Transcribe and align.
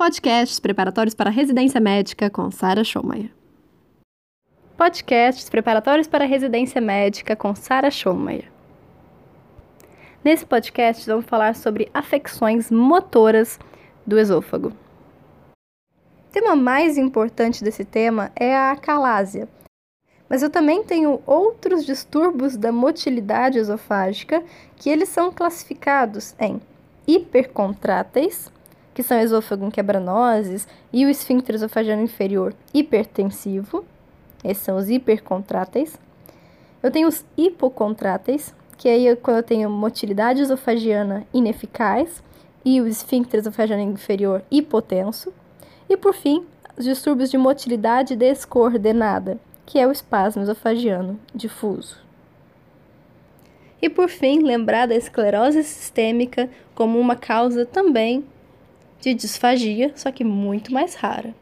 Podcasts 0.00 0.58
preparatórios 0.58 1.14
para 1.14 1.28
residência 1.28 1.78
médica 1.78 2.30
com 2.30 2.50
Sara 2.50 2.82
Schomayer. 2.82 3.30
Podcasts 4.74 5.50
preparatórios 5.50 6.08
para 6.08 6.24
residência 6.24 6.80
médica 6.80 7.36
com 7.36 7.54
Sara 7.54 7.90
Schomayer. 7.90 8.50
Nesse 10.24 10.46
podcast 10.46 11.06
vamos 11.06 11.26
falar 11.26 11.54
sobre 11.54 11.90
afecções 11.92 12.70
motoras 12.70 13.60
do 14.06 14.18
esôfago. 14.18 14.68
O 14.68 16.32
tema 16.32 16.56
mais 16.56 16.96
importante 16.96 17.62
desse 17.62 17.84
tema 17.84 18.32
é 18.34 18.56
a 18.56 18.70
acalásia. 18.70 19.46
Mas 20.30 20.42
eu 20.42 20.48
também 20.48 20.82
tenho 20.82 21.22
outros 21.26 21.84
distúrbios 21.84 22.56
da 22.56 22.72
motilidade 22.72 23.58
esofágica 23.58 24.42
que 24.76 24.88
eles 24.88 25.10
são 25.10 25.30
classificados 25.30 26.34
em 26.40 26.58
hipercontráteis, 27.06 28.50
que 28.94 29.02
são 29.02 29.20
esôfago 29.20 29.70
quebranoses, 29.70 30.66
e 30.92 31.04
o 31.04 31.08
esfíncter 31.08 31.54
esofagiano 31.54 32.02
inferior 32.02 32.54
hipertensivo, 32.74 33.84
esses 34.42 34.62
são 34.62 34.76
os 34.76 34.88
hipercontráteis. 34.88 35.98
Eu 36.82 36.90
tenho 36.90 37.08
os 37.08 37.24
hipocontráteis, 37.36 38.54
que 38.76 38.88
aí 38.88 39.06
é 39.06 39.14
quando 39.14 39.38
eu 39.38 39.42
tenho 39.42 39.68
motilidade 39.68 40.40
esofagiana 40.40 41.26
ineficaz 41.32 42.22
e 42.64 42.80
o 42.80 42.86
esfíncter 42.86 43.40
esofagiano 43.40 43.82
inferior 43.82 44.42
hipotenso. 44.50 45.32
E 45.88 45.96
por 45.96 46.14
fim, 46.14 46.44
os 46.78 46.84
distúrbios 46.84 47.30
de 47.30 47.36
motilidade 47.36 48.16
descoordenada, 48.16 49.38
que 49.66 49.78
é 49.78 49.86
o 49.86 49.92
espasmo 49.92 50.42
esofagiano 50.42 51.20
difuso. 51.34 51.98
E 53.82 53.88
por 53.88 54.08
fim, 54.08 54.40
lembrar 54.40 54.86
da 54.86 54.94
esclerose 54.94 55.62
sistêmica 55.62 56.48
como 56.74 56.98
uma 56.98 57.16
causa 57.16 57.66
também 57.66 58.24
de 59.00 59.14
disfagia, 59.14 59.92
só 59.96 60.10
que 60.12 60.22
muito 60.22 60.72
mais 60.72 60.94
rara. 60.94 61.34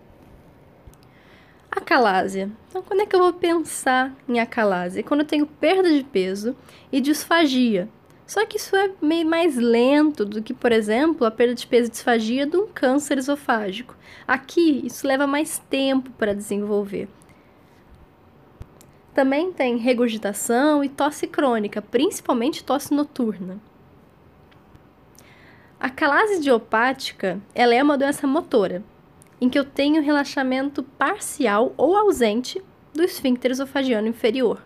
Acalásia. 1.71 2.51
Então, 2.69 2.83
quando 2.83 3.01
é 3.01 3.07
que 3.07 3.15
eu 3.15 3.21
vou 3.21 3.33
pensar 3.33 4.15
em 4.29 4.41
acalásia? 4.41 5.03
Quando 5.03 5.21
eu 5.21 5.27
tenho 5.27 5.47
perda 5.47 5.93
de 5.93 6.03
peso 6.03 6.57
e 6.91 7.01
disfagia. 7.01 7.89
Só 8.27 8.45
que 8.45 8.59
isso 8.59 8.77
é 8.77 8.91
meio 9.01 9.27
mais 9.27 9.57
lento 9.57 10.25
do 10.25 10.43
que, 10.43 10.53
por 10.53 10.71
exemplo, 10.71 11.27
a 11.27 11.31
perda 11.31 11.55
de 11.55 11.67
peso 11.67 11.89
e 11.89 11.91
disfagia 11.91 12.47
de 12.47 12.57
um 12.57 12.67
câncer 12.67 13.17
esofágico. 13.17 13.97
Aqui, 14.27 14.83
isso 14.85 15.07
leva 15.07 15.27
mais 15.27 15.59
tempo 15.71 16.11
para 16.11 16.35
desenvolver. 16.35 17.09
Também 19.15 19.51
tem 19.51 19.79
regurgitação 19.79 20.85
e 20.85 20.89
tosse 20.89 21.27
crônica, 21.27 21.81
principalmente 21.81 22.63
tosse 22.63 22.93
noturna. 22.93 23.59
A 25.81 25.89
calase 25.89 26.39
idiopática 26.39 27.41
ela 27.55 27.73
é 27.73 27.81
uma 27.81 27.97
doença 27.97 28.27
motora, 28.27 28.83
em 29.41 29.49
que 29.49 29.57
eu 29.57 29.65
tenho 29.65 30.03
relaxamento 30.03 30.83
parcial 30.83 31.73
ou 31.77 31.97
ausente 31.97 32.61
do 32.93 33.05
esfíncter 33.05 33.53
esofagiano 33.53 34.09
inferior. 34.09 34.61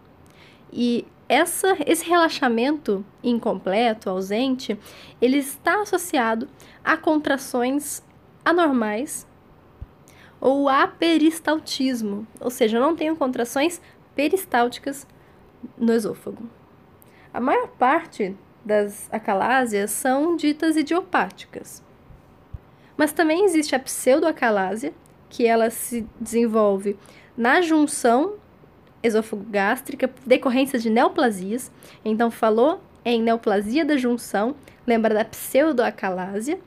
E 0.73 1.07
essa, 1.29 1.77
esse 1.87 2.09
relaxamento 2.09 3.05
incompleto, 3.23 4.09
ausente, 4.09 4.79
ele 5.21 5.37
está 5.37 5.83
associado 5.83 6.49
a 6.83 6.97
contrações 6.97 8.03
anormais 8.43 9.27
ou 10.41 10.67
a 10.67 10.87
peristaltismo, 10.87 12.27
ou 12.41 12.51
seja, 12.51 12.79
eu 12.79 12.81
não 12.81 12.97
tenho 12.97 13.15
contrações 13.17 13.83
peristálticas 14.15 15.07
no 15.77 15.93
esôfago. 15.93 16.49
A 17.35 17.41
maior 17.41 17.69
parte 17.69 18.35
das 18.65 19.09
acalásias 19.13 19.91
são 19.91 20.37
ditas 20.37 20.77
idiopáticas. 20.77 21.83
Mas 22.97 23.13
também 23.13 23.45
existe 23.45 23.75
a 23.75 23.79
pseudoacalásia, 23.79 24.93
que 25.29 25.47
ela 25.47 25.71
se 25.71 26.07
desenvolve 26.21 26.97
na 27.37 27.63
junção 27.63 28.35
esôfago-gástrica, 29.03 30.11
decorrência 30.25 30.79
de 30.79 30.89
neoplasias. 30.89 31.73
Então, 32.05 32.31
falou 32.31 32.81
em 33.05 33.21
neoplasia 33.21 33.85
da 33.85 33.97
junção, 33.97 34.55
lembra 34.87 35.15
da 35.15 35.25
pseudoacalásia. 35.25 36.61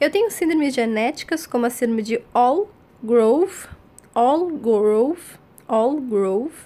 Eu 0.00 0.10
tenho 0.10 0.30
síndromes 0.30 0.74
genéticas, 0.74 1.46
como 1.46 1.66
a 1.66 1.70
síndrome 1.70 2.02
de 2.02 2.20
All-Grove, 2.32 3.68
All-Grove, 4.14 5.22
All 5.68 6.00
Grove, 6.00 6.56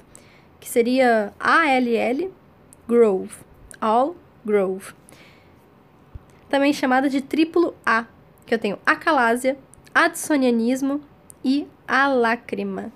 que 0.59 0.69
seria 0.69 1.33
ALL 1.39 2.33
Grove, 2.89 3.35
All 3.81 4.17
Grove. 4.45 4.95
Também 6.49 6.73
chamada 6.73 7.09
de 7.09 7.21
triplo 7.21 7.75
A, 7.85 8.07
que 8.47 8.55
eu 8.55 8.59
tenho 8.59 8.79
acalásia, 8.87 9.57
adsonianismo 9.95 11.01
e 11.45 11.67
alácrima. 11.87 12.93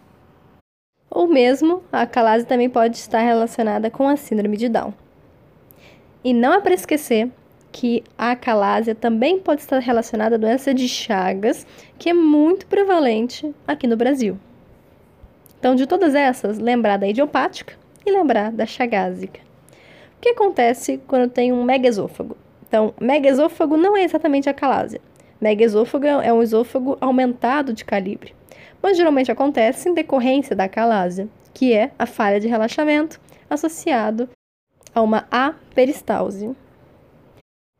Ou 1.10 1.26
mesmo, 1.26 1.82
a 1.92 2.02
acalásia 2.02 2.46
também 2.46 2.70
pode 2.70 2.96
estar 2.96 3.20
relacionada 3.20 3.90
com 3.90 4.08
a 4.08 4.16
síndrome 4.16 4.56
de 4.56 4.68
Down. 4.68 4.94
E 6.24 6.32
não 6.32 6.54
é 6.54 6.60
para 6.60 6.72
esquecer 6.72 7.30
que 7.70 8.02
a 8.16 8.30
acalásia 8.32 8.94
também 8.94 9.40
pode 9.40 9.62
estar 9.62 9.78
relacionada 9.78 10.36
à 10.36 10.38
doença 10.38 10.72
de 10.72 10.88
Chagas, 10.88 11.66
que 11.98 12.10
é 12.10 12.14
muito 12.14 12.66
prevalente 12.66 13.54
aqui 13.66 13.86
no 13.86 13.96
Brasil. 13.96 14.38
Então, 15.58 15.74
de 15.74 15.86
todas 15.86 16.14
essas, 16.14 16.58
lembrar 16.58 16.96
da 16.96 17.08
idiopática 17.08 17.74
e 18.04 18.10
lembrar 18.10 18.50
da 18.50 18.66
chagásica. 18.66 19.51
Que 20.22 20.28
acontece 20.28 21.00
quando 21.08 21.28
tem 21.28 21.52
um 21.52 21.64
megaesôfago? 21.64 22.36
Então, 22.68 22.94
megaesôfago 23.00 23.76
não 23.76 23.96
é 23.96 24.04
exatamente 24.04 24.48
a 24.48 24.54
calásia. 24.54 25.00
Megaesôfago 25.40 26.06
é 26.06 26.32
um 26.32 26.40
esôfago 26.40 26.96
aumentado 27.00 27.72
de 27.72 27.84
calibre, 27.84 28.32
mas 28.80 28.96
geralmente 28.96 29.32
acontece 29.32 29.88
em 29.88 29.94
decorrência 29.94 30.54
da 30.54 30.68
calásia, 30.68 31.28
que 31.52 31.72
é 31.72 31.90
a 31.98 32.06
falha 32.06 32.38
de 32.38 32.46
relaxamento 32.46 33.20
associado 33.50 34.28
a 34.94 35.02
uma 35.02 35.26
aperistalse. 35.28 36.54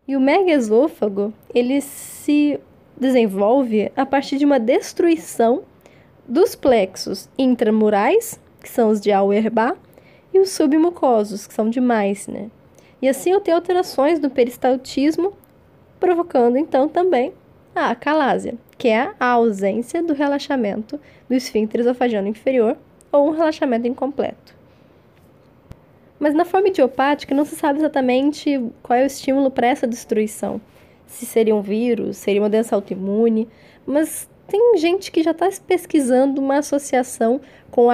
E 0.08 0.16
o 0.16 0.20
megaesôfago, 0.20 1.32
ele 1.54 1.80
se 1.80 2.58
desenvolve 2.96 3.92
a 3.96 4.04
partir 4.04 4.38
de 4.38 4.44
uma 4.44 4.58
destruição 4.58 5.62
dos 6.26 6.56
plexos 6.56 7.28
intramurais, 7.38 8.40
que 8.60 8.68
são 8.68 8.90
os 8.90 9.00
de 9.00 9.12
Auerbach, 9.12 9.78
e 10.32 10.38
os 10.38 10.50
submucosos, 10.50 11.46
que 11.46 11.54
são 11.54 11.68
de 11.68 11.80
Meissner. 11.80 12.48
E 13.00 13.08
assim 13.08 13.30
eu 13.30 13.40
tenho 13.40 13.56
alterações 13.56 14.18
do 14.18 14.30
peristaltismo, 14.30 15.32
provocando 15.98 16.56
então 16.56 16.88
também 16.88 17.32
a 17.74 17.90
acalásia, 17.90 18.54
que 18.78 18.88
é 18.88 19.12
a 19.18 19.26
ausência 19.26 20.02
do 20.02 20.12
relaxamento 20.12 21.00
do 21.28 21.34
esfíncter 21.34 21.80
esofagiano 21.80 22.28
inferior 22.28 22.76
ou 23.10 23.28
um 23.28 23.30
relaxamento 23.32 23.86
incompleto. 23.86 24.54
Mas 26.18 26.34
na 26.34 26.44
forma 26.44 26.68
idiopática 26.68 27.34
não 27.34 27.44
se 27.44 27.56
sabe 27.56 27.80
exatamente 27.80 28.60
qual 28.82 28.98
é 28.98 29.02
o 29.02 29.06
estímulo 29.06 29.50
para 29.50 29.66
essa 29.66 29.86
destruição. 29.86 30.60
Se 31.06 31.26
seria 31.26 31.54
um 31.54 31.60
vírus, 31.60 32.16
seria 32.16 32.40
uma 32.40 32.48
doença 32.48 32.76
autoimune, 32.76 33.48
mas 33.84 34.28
tem 34.46 34.78
gente 34.78 35.10
que 35.10 35.22
já 35.22 35.32
está 35.32 35.48
pesquisando 35.66 36.40
uma 36.40 36.58
associação 36.58 37.40
com 37.70 37.90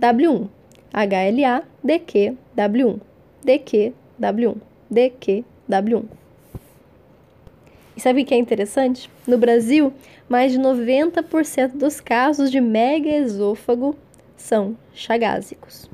HLA-DQ-W1. 0.00 0.48
HLA-DQ-W1. 0.92 3.00
DQ-W1. 3.44 4.56
DQ-W1. 4.90 6.04
E 7.96 8.00
sabe 8.00 8.22
o 8.22 8.24
que 8.24 8.34
é 8.34 8.38
interessante? 8.38 9.10
No 9.26 9.38
Brasil, 9.38 9.92
mais 10.28 10.52
de 10.52 10.58
90% 10.58 11.72
dos 11.72 12.00
casos 12.00 12.50
de 12.50 12.60
megaesôfago 12.60 13.96
são 14.36 14.76
chagásicos. 14.92 15.88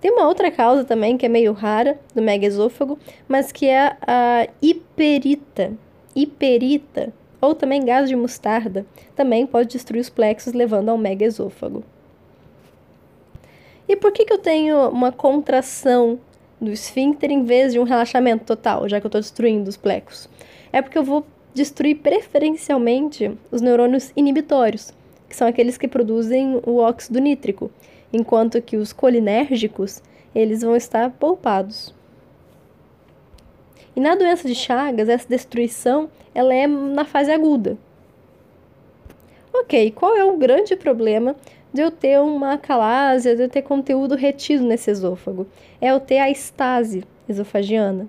Tem 0.00 0.12
uma 0.12 0.28
outra 0.28 0.50
causa 0.50 0.84
também 0.84 1.16
que 1.16 1.26
é 1.26 1.28
meio 1.28 1.52
rara 1.52 1.98
do 2.14 2.22
megaesôfago, 2.22 2.96
mas 3.26 3.50
que 3.50 3.66
é 3.66 3.96
a 4.06 4.46
hiperita, 4.62 5.72
hiperita 6.14 7.12
ou 7.40 7.54
também 7.54 7.84
gás 7.84 8.08
de 8.08 8.14
mostarda 8.14 8.86
também 9.16 9.46
pode 9.46 9.70
destruir 9.70 10.00
os 10.00 10.08
plexos, 10.08 10.52
levando 10.52 10.88
ao 10.88 10.98
megaesôfago. 10.98 11.82
E 13.88 13.96
por 13.96 14.12
que, 14.12 14.24
que 14.24 14.32
eu 14.32 14.38
tenho 14.38 14.90
uma 14.90 15.10
contração 15.10 16.20
do 16.60 16.70
esfíncter 16.70 17.30
em 17.30 17.44
vez 17.44 17.72
de 17.72 17.78
um 17.78 17.84
relaxamento 17.84 18.44
total, 18.44 18.88
já 18.88 19.00
que 19.00 19.06
eu 19.06 19.08
estou 19.08 19.20
destruindo 19.20 19.68
os 19.68 19.76
plexos? 19.76 20.28
É 20.70 20.82
porque 20.82 20.98
eu 20.98 21.04
vou 21.04 21.24
destruir 21.54 21.96
preferencialmente 21.96 23.32
os 23.50 23.62
neurônios 23.62 24.12
inibitórios, 24.14 24.92
que 25.28 25.34
são 25.34 25.48
aqueles 25.48 25.78
que 25.78 25.88
produzem 25.88 26.60
o 26.66 26.76
óxido 26.76 27.18
nítrico, 27.18 27.70
enquanto 28.12 28.60
que 28.60 28.76
os 28.76 28.92
colinérgicos 28.92 30.02
eles 30.34 30.62
vão 30.62 30.76
estar 30.76 31.10
poupados. 31.10 31.94
E 33.96 34.00
na 34.00 34.14
doença 34.14 34.46
de 34.46 34.54
Chagas, 34.54 35.08
essa 35.08 35.28
destruição 35.28 36.10
ela 36.34 36.54
é 36.54 36.66
na 36.66 37.04
fase 37.04 37.32
aguda. 37.32 37.76
Ok, 39.52 39.90
qual 39.92 40.16
é 40.16 40.24
o 40.24 40.36
grande 40.36 40.76
problema 40.76 41.34
de 41.78 41.82
eu 41.82 41.92
ter 41.92 42.18
uma 42.18 42.54
acalásia, 42.54 43.36
de 43.36 43.42
eu 43.44 43.48
ter 43.48 43.62
conteúdo 43.62 44.16
retido 44.16 44.64
nesse 44.64 44.90
esôfago? 44.90 45.46
É 45.80 45.92
eu 45.92 46.00
ter 46.00 46.18
a 46.18 46.28
estase 46.28 47.04
esofagiana. 47.28 48.08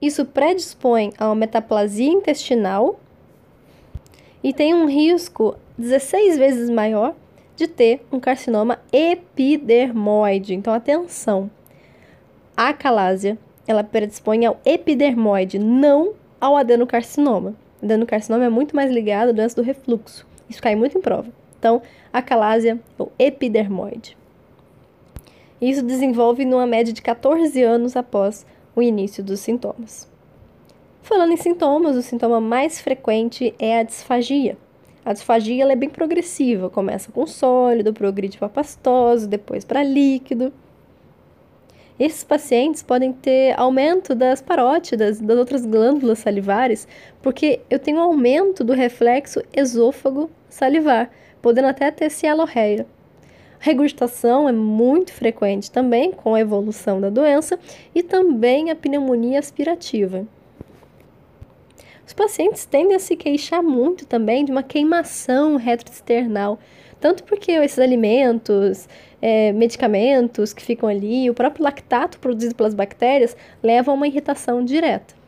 Isso 0.00 0.24
predispõe 0.24 1.12
a 1.18 1.26
uma 1.26 1.34
metaplasia 1.34 2.08
intestinal 2.08 3.00
e 4.40 4.52
tem 4.52 4.72
um 4.72 4.86
risco 4.86 5.56
16 5.76 6.38
vezes 6.38 6.70
maior 6.70 7.16
de 7.56 7.66
ter 7.66 8.06
um 8.12 8.20
carcinoma 8.20 8.78
epidermoide. 8.92 10.54
Então, 10.54 10.72
atenção. 10.72 11.50
A 12.56 12.68
acalásia, 12.68 13.36
ela 13.66 13.82
predispõe 13.82 14.46
ao 14.46 14.60
epidermoide, 14.64 15.58
não 15.58 16.12
ao 16.40 16.56
adenocarcinoma. 16.56 17.56
O 17.80 17.84
adenocarcinoma 17.84 18.44
é 18.44 18.48
muito 18.48 18.76
mais 18.76 18.92
ligado 18.92 19.30
à 19.30 19.32
doença 19.32 19.56
do 19.56 19.66
refluxo. 19.66 20.24
Isso 20.48 20.62
cai 20.62 20.76
muito 20.76 20.96
em 20.96 21.00
prova. 21.00 21.41
Então, 21.62 21.80
acalásia 22.12 22.80
ou 22.98 23.12
epidermoide. 23.16 24.18
Isso 25.60 25.80
desenvolve 25.80 26.44
numa 26.44 26.66
média 26.66 26.92
de 26.92 27.00
14 27.00 27.62
anos 27.62 27.96
após 27.96 28.44
o 28.74 28.82
início 28.82 29.22
dos 29.22 29.38
sintomas. 29.38 30.10
Falando 31.02 31.34
em 31.34 31.36
sintomas, 31.36 31.94
o 31.94 32.02
sintoma 32.02 32.40
mais 32.40 32.80
frequente 32.80 33.54
é 33.60 33.78
a 33.78 33.84
disfagia. 33.84 34.58
A 35.04 35.12
disfagia 35.12 35.62
é 35.70 35.76
bem 35.76 35.88
progressiva, 35.88 36.68
começa 36.68 37.12
com 37.12 37.24
sólido, 37.28 37.92
progride 37.92 38.38
para 38.38 38.48
pastoso, 38.48 39.28
depois 39.28 39.64
para 39.64 39.84
líquido. 39.84 40.52
Esses 41.96 42.24
pacientes 42.24 42.82
podem 42.82 43.12
ter 43.12 43.56
aumento 43.56 44.16
das 44.16 44.42
parótidas, 44.42 45.20
das 45.20 45.38
outras 45.38 45.64
glândulas 45.64 46.18
salivares, 46.18 46.88
porque 47.22 47.60
eu 47.70 47.78
tenho 47.78 48.00
aumento 48.00 48.64
do 48.64 48.72
reflexo 48.72 49.40
esôfago 49.52 50.28
salivar, 50.48 51.08
podendo 51.42 51.66
até 51.66 51.90
ter 51.90 52.08
cialorreia. 52.08 52.86
Regurgitação 53.58 54.48
é 54.48 54.52
muito 54.52 55.12
frequente 55.12 55.70
também 55.70 56.10
com 56.10 56.34
a 56.34 56.40
evolução 56.40 57.00
da 57.00 57.10
doença 57.10 57.58
e 57.94 58.02
também 58.02 58.70
a 58.70 58.74
pneumonia 58.74 59.38
aspirativa. 59.38 60.26
Os 62.04 62.12
pacientes 62.12 62.64
tendem 62.64 62.96
a 62.96 62.98
se 62.98 63.16
queixar 63.16 63.62
muito 63.62 64.04
também 64.04 64.44
de 64.44 64.50
uma 64.50 64.62
queimação 64.62 65.56
retroexternal, 65.56 66.58
tanto 67.00 67.22
porque 67.24 67.52
esses 67.52 67.78
alimentos, 67.78 68.88
é, 69.20 69.52
medicamentos 69.52 70.52
que 70.52 70.62
ficam 70.62 70.88
ali, 70.88 71.30
o 71.30 71.34
próprio 71.34 71.64
lactato 71.64 72.18
produzido 72.18 72.54
pelas 72.54 72.74
bactérias 72.74 73.36
levam 73.62 73.94
a 73.94 73.96
uma 73.96 74.06
irritação 74.08 74.64
direta. 74.64 75.21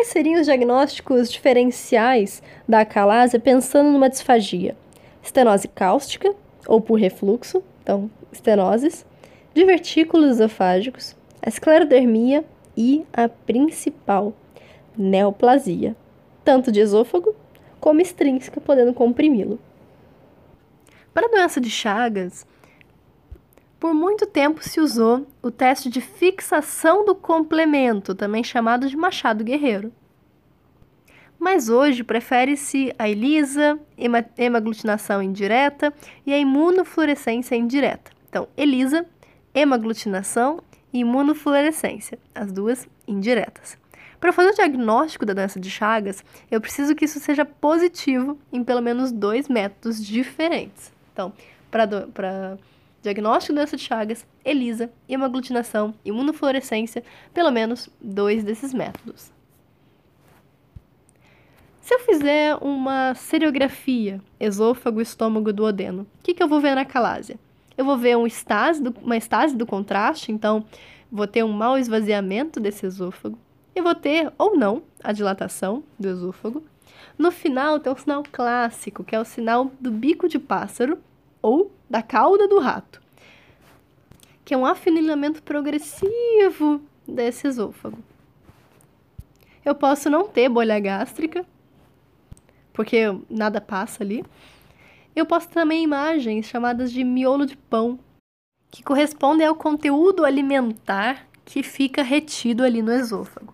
Quais 0.00 0.08
seriam 0.08 0.40
os 0.40 0.46
diagnósticos 0.46 1.30
diferenciais 1.30 2.42
da 2.66 2.80
acalásia 2.80 3.38
pensando 3.38 3.90
numa 3.90 4.08
disfagia? 4.08 4.74
estenose 5.22 5.68
cáustica, 5.68 6.34
ou 6.66 6.80
por 6.80 6.98
refluxo, 6.98 7.62
então 7.82 8.10
estenoses, 8.32 9.04
divertículos 9.52 10.40
esofágicos, 10.40 11.14
a 11.42 11.50
esclerodermia 11.50 12.42
e 12.74 13.04
a 13.12 13.28
principal, 13.28 14.32
neoplasia, 14.96 15.94
tanto 16.42 16.72
de 16.72 16.80
esôfago 16.80 17.36
como 17.78 18.00
extrínseca, 18.00 18.58
podendo 18.58 18.94
comprimi-lo. 18.94 19.58
Para 21.12 21.26
a 21.26 21.30
doença 21.30 21.60
de 21.60 21.68
Chagas, 21.68 22.46
por 23.80 23.92
muito 23.94 24.26
tempo 24.26 24.62
se 24.62 24.78
usou 24.78 25.26
o 25.42 25.50
teste 25.50 25.88
de 25.88 26.00
fixação 26.00 27.04
do 27.04 27.14
complemento, 27.14 28.14
também 28.14 28.44
chamado 28.44 28.88
de 28.88 28.96
Machado 28.96 29.42
Guerreiro 29.42 29.92
mas 31.40 31.70
hoje 31.70 32.04
prefere-se 32.04 32.94
a 32.98 33.08
ELISA, 33.08 33.80
hemaglutinação 34.36 35.22
indireta 35.22 35.92
e 36.26 36.34
a 36.34 36.38
imunofluorescência 36.38 37.56
indireta. 37.56 38.12
Então, 38.28 38.46
ELISA, 38.58 39.06
hemaglutinação 39.54 40.62
e 40.92 40.98
imunofluorescência, 41.00 42.18
as 42.34 42.52
duas 42.52 42.86
indiretas. 43.08 43.78
Para 44.20 44.34
fazer 44.34 44.50
o 44.50 44.54
diagnóstico 44.54 45.24
da 45.24 45.32
doença 45.32 45.58
de 45.58 45.70
Chagas, 45.70 46.22
eu 46.50 46.60
preciso 46.60 46.94
que 46.94 47.06
isso 47.06 47.18
seja 47.18 47.46
positivo 47.46 48.38
em 48.52 48.62
pelo 48.62 48.82
menos 48.82 49.10
dois 49.10 49.48
métodos 49.48 50.04
diferentes. 50.04 50.92
Então, 51.10 51.32
para 51.70 52.58
diagnóstico 53.02 53.54
da 53.54 53.62
doença 53.62 53.76
de 53.76 53.82
Chagas, 53.82 54.26
ELISA, 54.44 54.90
hemaglutinação, 55.08 55.94
imunofluorescência, 56.04 57.02
pelo 57.32 57.50
menos 57.50 57.88
dois 58.00 58.44
desses 58.44 58.74
métodos. 58.74 59.32
Se 61.80 61.94
eu 61.94 61.98
fizer 62.00 62.56
uma 62.60 63.14
seriografia, 63.14 64.20
esôfago, 64.38 65.00
estômago, 65.00 65.52
duodeno, 65.52 66.02
o 66.02 66.22
que, 66.22 66.34
que 66.34 66.42
eu 66.42 66.48
vou 66.48 66.60
ver 66.60 66.74
na 66.74 66.84
calásia? 66.84 67.38
Eu 67.76 67.84
vou 67.84 67.96
ver 67.96 68.16
um 68.16 68.26
estase 68.26 68.82
do, 68.82 68.94
uma 69.02 69.16
estase 69.16 69.56
do 69.56 69.66
contraste, 69.66 70.30
então 70.30 70.64
vou 71.10 71.26
ter 71.26 71.42
um 71.42 71.52
mau 71.52 71.78
esvaziamento 71.78 72.60
desse 72.60 72.86
esôfago. 72.86 73.38
E 73.74 73.80
vou 73.80 73.94
ter, 73.94 74.32
ou 74.36 74.56
não, 74.56 74.82
a 75.02 75.12
dilatação 75.12 75.82
do 75.98 76.08
esôfago. 76.08 76.62
No 77.18 77.30
final 77.30 77.80
tem 77.80 77.92
um 77.92 77.96
sinal 77.96 78.22
clássico, 78.30 79.02
que 79.02 79.14
é 79.16 79.20
o 79.20 79.24
sinal 79.24 79.70
do 79.80 79.90
bico 79.90 80.28
de 80.28 80.38
pássaro 80.38 80.98
ou 81.42 81.72
da 81.90 82.00
cauda 82.00 82.46
do 82.46 82.60
rato, 82.60 83.02
que 84.44 84.54
é 84.54 84.56
um 84.56 84.64
afunilamento 84.64 85.42
progressivo 85.42 86.80
desse 87.06 87.48
esôfago. 87.48 87.98
Eu 89.64 89.74
posso 89.74 90.08
não 90.08 90.28
ter 90.28 90.48
bolha 90.48 90.78
gástrica, 90.78 91.44
porque 92.72 93.02
nada 93.28 93.60
passa 93.60 94.04
ali. 94.04 94.24
Eu 95.14 95.26
posto 95.26 95.50
também 95.50 95.82
imagens 95.82 96.46
chamadas 96.46 96.92
de 96.92 97.02
miolo 97.02 97.44
de 97.44 97.56
pão, 97.56 97.98
que 98.70 98.84
correspondem 98.84 99.46
ao 99.46 99.56
conteúdo 99.56 100.24
alimentar 100.24 101.26
que 101.44 101.64
fica 101.64 102.02
retido 102.02 102.62
ali 102.62 102.80
no 102.80 102.92
esôfago. 102.92 103.52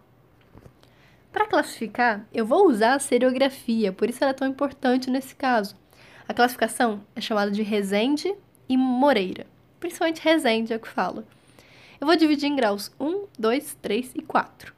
Para 1.33 1.47
classificar, 1.47 2.27
eu 2.33 2.45
vou 2.45 2.69
usar 2.69 2.95
a 2.95 2.99
seriografia, 2.99 3.93
por 3.93 4.11
isso 4.11 4.23
ela 4.23 4.31
é 4.31 4.35
tão 4.35 4.47
importante 4.47 5.11
nesse 5.11 5.35
caso. 5.35 5.75
A 6.29 6.35
classificação 6.35 7.03
é 7.15 7.21
chamada 7.21 7.53
de 7.53 7.63
Resende 7.63 8.35
e 8.69 8.77
Moreira, 8.77 9.47
principalmente 9.79 10.21
Resende 10.21 10.73
é 10.73 10.77
o 10.77 10.81
que 10.81 10.89
falo. 10.89 11.25
Eu 12.01 12.07
vou 12.07 12.17
dividir 12.17 12.49
em 12.49 12.57
graus 12.57 12.91
1, 12.99 13.27
2, 13.39 13.77
3 13.81 14.11
e 14.17 14.23
4. 14.23 14.75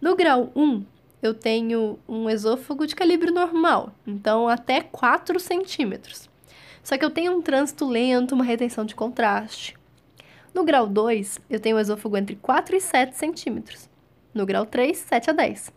No 0.00 0.14
grau 0.14 0.52
1, 0.54 0.84
eu 1.20 1.34
tenho 1.34 1.98
um 2.08 2.30
esôfago 2.30 2.86
de 2.86 2.94
calibre 2.94 3.32
normal, 3.32 3.92
então 4.06 4.48
até 4.48 4.80
4 4.80 5.40
centímetros. 5.40 6.30
Só 6.84 6.96
que 6.96 7.04
eu 7.04 7.10
tenho 7.10 7.36
um 7.36 7.42
trânsito 7.42 7.84
lento, 7.84 8.36
uma 8.36 8.44
retenção 8.44 8.84
de 8.84 8.94
contraste. 8.94 9.76
No 10.54 10.62
grau 10.62 10.86
2, 10.86 11.40
eu 11.50 11.58
tenho 11.58 11.76
um 11.76 11.80
esôfago 11.80 12.16
entre 12.16 12.36
4 12.36 12.76
e 12.76 12.80
7 12.80 13.16
centímetros. 13.16 13.90
No 14.32 14.46
grau 14.46 14.64
3, 14.64 14.96
7 14.96 15.30
a 15.30 15.32
10. 15.32 15.72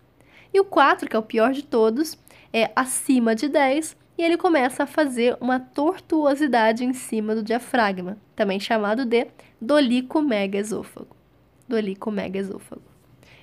E 0.53 0.59
o 0.59 0.63
4, 0.63 1.09
que 1.09 1.15
é 1.15 1.19
o 1.19 1.23
pior 1.23 1.53
de 1.53 1.63
todos, 1.63 2.15
é 2.53 2.71
acima 2.75 3.33
de 3.33 3.49
10 3.49 3.97
e 4.21 4.23
ele 4.23 4.37
começa 4.37 4.83
a 4.83 4.85
fazer 4.85 5.35
uma 5.41 5.59
tortuosidade 5.59 6.85
em 6.85 6.93
cima 6.93 7.33
do 7.33 7.41
diafragma, 7.41 8.19
também 8.35 8.59
chamado 8.59 9.03
de 9.03 9.25
dolico 9.59 10.21
mega 10.21 10.59
esôfago. 10.59 11.17
Dolico 11.67 12.11
mega 12.11 12.37
esôfago. 12.37 12.83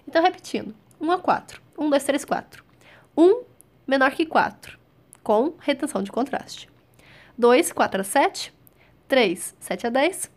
Então, 0.07 0.23
repetindo, 0.23 0.73
1 1.01 1.11
a 1.11 1.19
4. 1.19 1.61
1, 1.77 1.91
2, 1.91 2.05
3, 2.05 2.25
4. 2.25 2.65
1 3.17 3.43
menor 3.89 4.13
que 4.13 4.25
4, 4.25 4.79
com 5.21 5.55
retenção 5.59 6.01
de 6.01 6.13
contraste. 6.13 6.71
2, 7.37 7.73
4 7.73 8.01
a 8.01 8.05
7. 8.05 8.55
3, 9.09 9.57
7 9.59 9.87
a 9.89 9.91
10. 9.91 10.31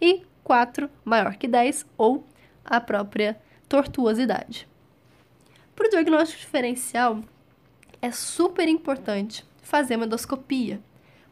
E 0.00 0.22
4 0.42 0.88
maior 1.04 1.36
que 1.36 1.46
10, 1.46 1.84
ou 1.98 2.26
a 2.64 2.80
própria 2.80 3.38
tortuosidade. 3.68 4.66
Para 5.76 5.86
o 5.86 5.90
diagnóstico 5.90 6.40
diferencial, 6.40 7.20
é 8.00 8.10
super 8.10 8.66
importante 8.66 9.51
fazer 9.62 9.96
uma 9.96 10.04
endoscopia, 10.04 10.80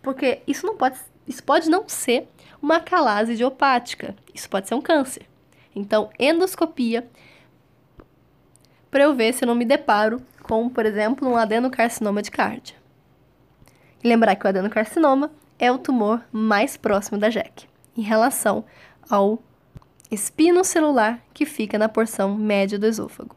porque 0.00 0.40
isso 0.46 0.66
não 0.66 0.76
pode, 0.76 0.99
isso 1.26 1.42
pode 1.42 1.68
não 1.68 1.88
ser 1.88 2.28
uma 2.62 2.80
calase 2.80 3.32
idiopática, 3.32 4.14
isso 4.32 4.49
pode 4.49 4.68
ser 4.68 4.75
um 4.75 4.80
câncer. 4.80 5.26
Então, 5.75 6.10
endoscopia 6.18 7.08
para 8.90 9.04
eu 9.04 9.14
ver 9.14 9.32
se 9.32 9.44
eu 9.44 9.46
não 9.46 9.54
me 9.54 9.64
deparo 9.64 10.20
com, 10.42 10.68
por 10.68 10.84
exemplo, 10.84 11.28
um 11.28 11.37
adenocarcinoma 11.37 12.22
de 12.22 12.30
cárdia. 12.30 12.76
E 14.02 14.08
lembrar 14.08 14.34
que 14.34 14.46
o 14.46 14.49
adenocarcinoma 14.49 15.30
é 15.58 15.70
o 15.70 15.78
tumor 15.78 16.22
mais 16.32 16.76
próximo 16.76 17.18
da 17.18 17.30
JEC, 17.30 17.68
em 17.96 18.02
relação 18.02 18.64
ao 19.08 19.42
espino 20.10 20.64
celular 20.64 21.20
que 21.32 21.46
fica 21.46 21.78
na 21.78 21.88
porção 21.88 22.34
média 22.34 22.78
do 22.78 22.87
esôfago. 22.87 23.37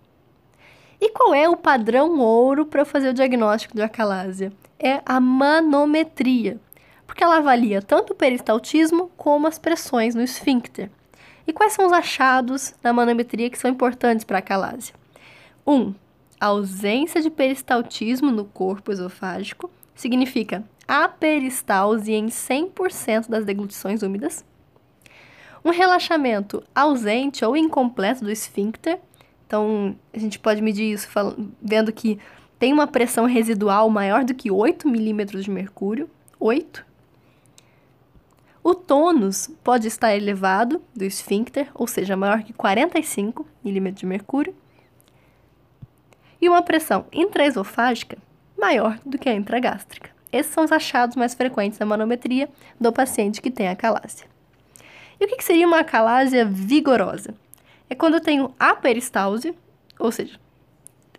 E 1.00 1.10
qual 1.10 1.36
é 1.36 1.48
o 1.50 1.58
padrão 1.58 2.20
ouro 2.20 2.66
para 2.66 2.86
fazer 2.86 3.10
o 3.10 3.14
diagnóstico 3.14 3.76
de 3.76 3.82
acalásia? 3.82 4.54
É 4.86 5.02
a 5.06 5.18
manometria, 5.18 6.60
porque 7.08 7.24
ela 7.24 7.38
avalia 7.38 7.82
tanto 7.82 8.12
o 8.12 8.16
peristaltismo 8.16 9.10
como 9.16 9.48
as 9.48 9.58
pressões 9.58 10.14
no 10.14 10.22
esfíncter. 10.22 10.92
E 11.48 11.54
quais 11.54 11.72
são 11.72 11.86
os 11.86 11.94
achados 11.94 12.76
da 12.82 12.92
manometria 12.92 13.50
que 13.50 13.58
são 13.58 13.72
importantes 13.72 14.26
para 14.26 14.40
a 14.40 14.40
acalásia? 14.40 14.94
1. 15.66 15.74
Um, 15.74 15.96
ausência 16.38 17.22
de 17.22 17.30
peristaltismo 17.30 18.30
no 18.30 18.44
corpo 18.44 18.92
esofágico 18.92 19.72
significa 19.96 20.66
aperistalse 20.86 22.12
em 22.12 22.28
100% 22.28 23.30
das 23.30 23.46
deglutições 23.46 24.04
úmidas. 24.04 24.44
Um 25.64 25.70
relaxamento 25.70 26.62
ausente 26.76 27.46
ou 27.46 27.56
incompleto 27.56 28.26
do 28.26 28.32
esfíncter. 28.32 29.00
Então, 29.48 29.96
a 30.14 30.20
gente 30.20 30.38
pode 30.40 30.62
medir 30.62 30.92
isso 30.92 31.08
vendo 31.62 31.94
que 31.94 32.20
tem 32.60 32.72
uma 32.72 32.88
pressão 32.88 33.26
residual 33.26 33.90
maior 33.90 34.24
do 34.24 34.34
que 34.34 34.52
8 34.52 34.88
milímetros 34.88 35.44
de 35.44 35.52
mercúrio. 35.52 36.10
8. 36.40 36.86
O 38.64 38.74
tônus 38.74 39.50
pode 39.64 39.88
estar 39.88 40.16
elevado 40.16 40.82
do 40.96 41.04
esfíncter, 41.04 41.70
ou 41.74 41.86
seja, 41.86 42.16
maior 42.16 42.44
que 42.44 42.54
45 42.54 43.46
milímetros 43.64 44.00
de 44.00 44.06
mercúrio. 44.06 44.56
E 46.42 46.48
uma 46.48 46.62
pressão 46.62 47.06
intraesofágica 47.12 48.18
maior 48.58 48.98
do 49.06 49.18
que 49.18 49.28
a 49.28 49.34
intragástrica. 49.34 50.12
Esses 50.32 50.54
são 50.54 50.64
os 50.64 50.72
achados 50.72 51.16
mais 51.16 51.34
frequentes 51.34 51.78
na 51.78 51.86
manometria 51.86 52.50
do 52.80 52.92
paciente 52.92 53.42
que 53.42 53.52
tem 53.52 53.68
acalásia. 53.68 54.26
E 55.20 55.26
o 55.26 55.28
que 55.28 55.44
seria 55.44 55.68
uma 55.68 55.80
acalásia 55.80 56.46
vigorosa? 56.46 57.36
É 57.90 57.96
quando 57.96 58.16
eu 58.16 58.22
tenho 58.22 58.54
aperistalse, 58.58 59.54
ou 60.00 60.12
seja, 60.12 60.40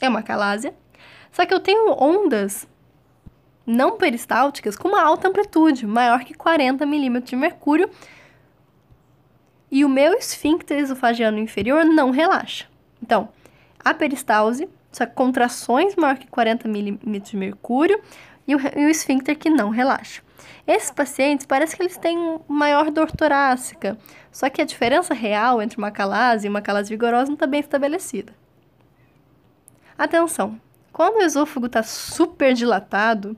é 0.00 0.08
uma 0.08 0.20
acalásia, 0.20 0.74
só 1.34 1.44
que 1.44 1.52
eu 1.52 1.58
tenho 1.58 2.00
ondas 2.00 2.64
não 3.66 3.98
peristálticas 3.98 4.76
com 4.76 4.86
uma 4.86 5.02
alta 5.02 5.26
amplitude, 5.26 5.84
maior 5.84 6.22
que 6.22 6.32
40 6.32 6.86
milímetros 6.86 7.30
de 7.30 7.34
mercúrio, 7.34 7.90
e 9.68 9.84
o 9.84 9.88
meu 9.88 10.14
esfíncter 10.14 10.78
esofagiano 10.78 11.40
inferior 11.40 11.84
não 11.84 12.12
relaxa. 12.12 12.66
Então, 13.02 13.28
a 13.84 13.92
peristalse, 13.92 14.68
só 14.92 15.04
contrações 15.06 15.96
maior 15.96 16.18
que 16.18 16.28
40 16.28 16.68
milímetros 16.68 17.32
de 17.32 17.36
mercúrio, 17.36 18.00
e 18.46 18.54
o, 18.54 18.60
e 18.60 18.86
o 18.86 18.88
esfíncter 18.88 19.36
que 19.36 19.50
não 19.50 19.70
relaxa. 19.70 20.22
Esses 20.64 20.92
pacientes 20.92 21.46
parece 21.46 21.74
que 21.74 21.82
eles 21.82 21.96
têm 21.96 22.38
maior 22.46 22.92
dor 22.92 23.10
torácica, 23.10 23.98
só 24.30 24.48
que 24.48 24.62
a 24.62 24.64
diferença 24.64 25.12
real 25.12 25.60
entre 25.60 25.78
uma 25.78 25.90
calase 25.90 26.46
e 26.46 26.50
uma 26.50 26.62
calase 26.62 26.90
vigorosa 26.90 27.26
não 27.26 27.34
está 27.34 27.46
bem 27.48 27.58
estabelecida. 27.58 28.32
Atenção! 29.98 30.60
Quando 30.94 31.16
o 31.16 31.22
esôfago 31.22 31.66
está 31.66 31.82
super 31.82 32.54
dilatado, 32.54 33.36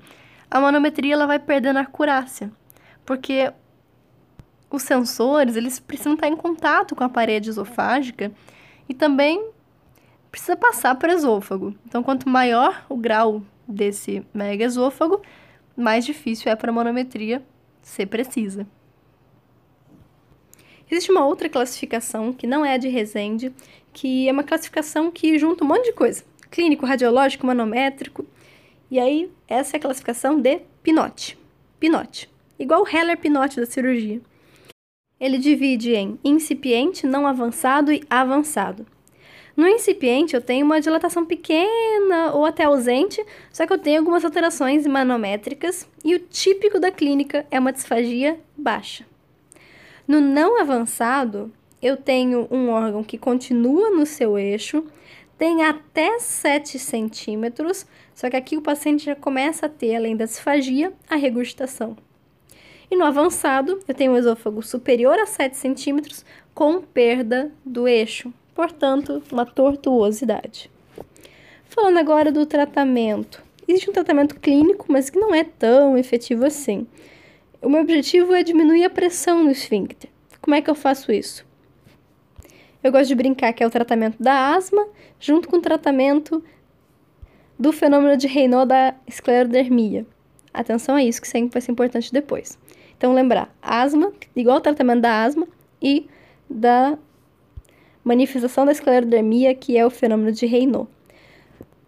a 0.50 0.60
manometria 0.60 1.14
ela 1.14 1.26
vai 1.26 1.38
perdendo 1.38 1.78
a 1.78 1.80
acurácia, 1.80 2.52
porque 3.02 3.50
os 4.70 4.82
sensores 4.82 5.56
eles 5.56 5.80
precisam 5.80 6.12
estar 6.12 6.28
em 6.28 6.36
contato 6.36 6.94
com 6.94 7.02
a 7.02 7.08
parede 7.08 7.48
esofágica 7.48 8.30
e 8.86 8.92
também 8.92 9.42
precisa 10.30 10.54
passar 10.54 10.96
para 10.96 11.10
o 11.10 11.16
esôfago. 11.16 11.74
Então, 11.86 12.02
quanto 12.02 12.28
maior 12.28 12.84
o 12.90 12.96
grau 12.98 13.42
desse 13.66 14.22
mega 14.34 14.62
esôfago, 14.62 15.22
mais 15.74 16.04
difícil 16.04 16.52
é 16.52 16.56
para 16.56 16.70
a 16.70 16.74
manometria 16.74 17.42
ser 17.80 18.04
precisa. 18.04 18.66
Existe 20.90 21.10
uma 21.10 21.24
outra 21.24 21.48
classificação 21.48 22.34
que 22.34 22.46
não 22.46 22.66
é 22.66 22.74
a 22.74 22.76
de 22.76 22.88
Resende, 22.88 23.50
que 23.94 24.28
é 24.28 24.32
uma 24.32 24.44
classificação 24.44 25.10
que 25.10 25.38
junta 25.38 25.64
um 25.64 25.68
monte 25.68 25.86
de 25.86 25.94
coisa 25.94 26.22
clínico, 26.56 26.86
radiológico, 26.86 27.46
manométrico. 27.46 28.24
E 28.90 28.98
aí, 28.98 29.30
essa 29.46 29.76
é 29.76 29.78
a 29.78 29.80
classificação 29.80 30.40
de 30.40 30.60
Pinote. 30.82 31.38
Pinote. 31.78 32.30
Igual 32.58 32.82
o 32.82 32.88
Heller-Pinote 32.88 33.60
da 33.60 33.66
cirurgia. 33.66 34.22
Ele 35.20 35.36
divide 35.36 35.94
em 35.94 36.18
incipiente, 36.24 37.06
não 37.06 37.26
avançado 37.26 37.92
e 37.92 38.02
avançado. 38.08 38.86
No 39.54 39.68
incipiente, 39.68 40.34
eu 40.34 40.40
tenho 40.40 40.64
uma 40.64 40.80
dilatação 40.80 41.26
pequena 41.26 42.32
ou 42.32 42.46
até 42.46 42.64
ausente, 42.64 43.22
só 43.52 43.66
que 43.66 43.72
eu 43.74 43.78
tenho 43.78 43.98
algumas 43.98 44.24
alterações 44.24 44.86
manométricas 44.86 45.86
e 46.02 46.14
o 46.14 46.18
típico 46.18 46.80
da 46.80 46.90
clínica 46.90 47.46
é 47.50 47.58
uma 47.58 47.72
disfagia 47.72 48.40
baixa. 48.56 49.04
No 50.08 50.22
não 50.22 50.58
avançado, 50.58 51.52
eu 51.82 51.98
tenho 51.98 52.48
um 52.50 52.70
órgão 52.70 53.04
que 53.04 53.18
continua 53.18 53.90
no 53.90 54.06
seu 54.06 54.38
eixo, 54.38 54.84
tem 55.38 55.62
até 55.62 56.18
7 56.18 56.78
centímetros, 56.78 57.86
só 58.14 58.30
que 58.30 58.36
aqui 58.36 58.56
o 58.56 58.62
paciente 58.62 59.04
já 59.04 59.14
começa 59.14 59.66
a 59.66 59.68
ter, 59.68 59.94
além 59.94 60.16
da 60.16 60.24
disfagia, 60.24 60.92
a 61.08 61.16
regurgitação. 61.16 61.96
E 62.90 62.96
no 62.96 63.04
avançado, 63.04 63.80
eu 63.86 63.94
tenho 63.94 64.12
um 64.12 64.16
esôfago 64.16 64.62
superior 64.62 65.18
a 65.18 65.26
7 65.26 65.56
centímetros 65.56 66.24
com 66.54 66.80
perda 66.80 67.52
do 67.64 67.86
eixo, 67.86 68.32
portanto, 68.54 69.22
uma 69.30 69.44
tortuosidade. 69.44 70.70
Falando 71.64 71.98
agora 71.98 72.32
do 72.32 72.46
tratamento. 72.46 73.44
Existe 73.68 73.90
um 73.90 73.92
tratamento 73.92 74.38
clínico, 74.40 74.86
mas 74.88 75.10
que 75.10 75.18
não 75.18 75.34
é 75.34 75.44
tão 75.44 75.98
efetivo 75.98 76.46
assim. 76.46 76.86
O 77.60 77.68
meu 77.68 77.82
objetivo 77.82 78.32
é 78.32 78.42
diminuir 78.42 78.84
a 78.84 78.90
pressão 78.90 79.42
no 79.42 79.50
esfíncter. 79.50 80.08
Como 80.40 80.54
é 80.54 80.62
que 80.62 80.70
eu 80.70 80.74
faço 80.74 81.10
isso? 81.10 81.44
Eu 82.82 82.92
gosto 82.92 83.08
de 83.08 83.14
brincar 83.14 83.52
que 83.52 83.62
é 83.62 83.66
o 83.66 83.70
tratamento 83.70 84.22
da 84.22 84.54
asma, 84.54 84.86
junto 85.18 85.48
com 85.48 85.56
o 85.56 85.60
tratamento 85.60 86.42
do 87.58 87.72
fenômeno 87.72 88.16
de 88.16 88.26
Raynaud 88.26 88.68
da 88.68 88.94
esclerodermia. 89.06 90.06
Atenção 90.52 90.94
a 90.94 91.02
isso, 91.02 91.20
que 91.20 91.28
sempre 91.28 91.52
vai 91.52 91.62
ser 91.62 91.72
importante 91.72 92.12
depois. 92.12 92.58
Então, 92.96 93.12
lembrar, 93.12 93.54
asma, 93.60 94.12
igual 94.34 94.58
o 94.58 94.60
tratamento 94.60 95.00
da 95.00 95.22
asma 95.22 95.46
e 95.80 96.08
da 96.48 96.98
manifestação 98.04 98.64
da 98.64 98.72
esclerodermia, 98.72 99.54
que 99.54 99.76
é 99.76 99.84
o 99.84 99.90
fenômeno 99.90 100.32
de 100.32 100.46
Raynaud. 100.46 100.88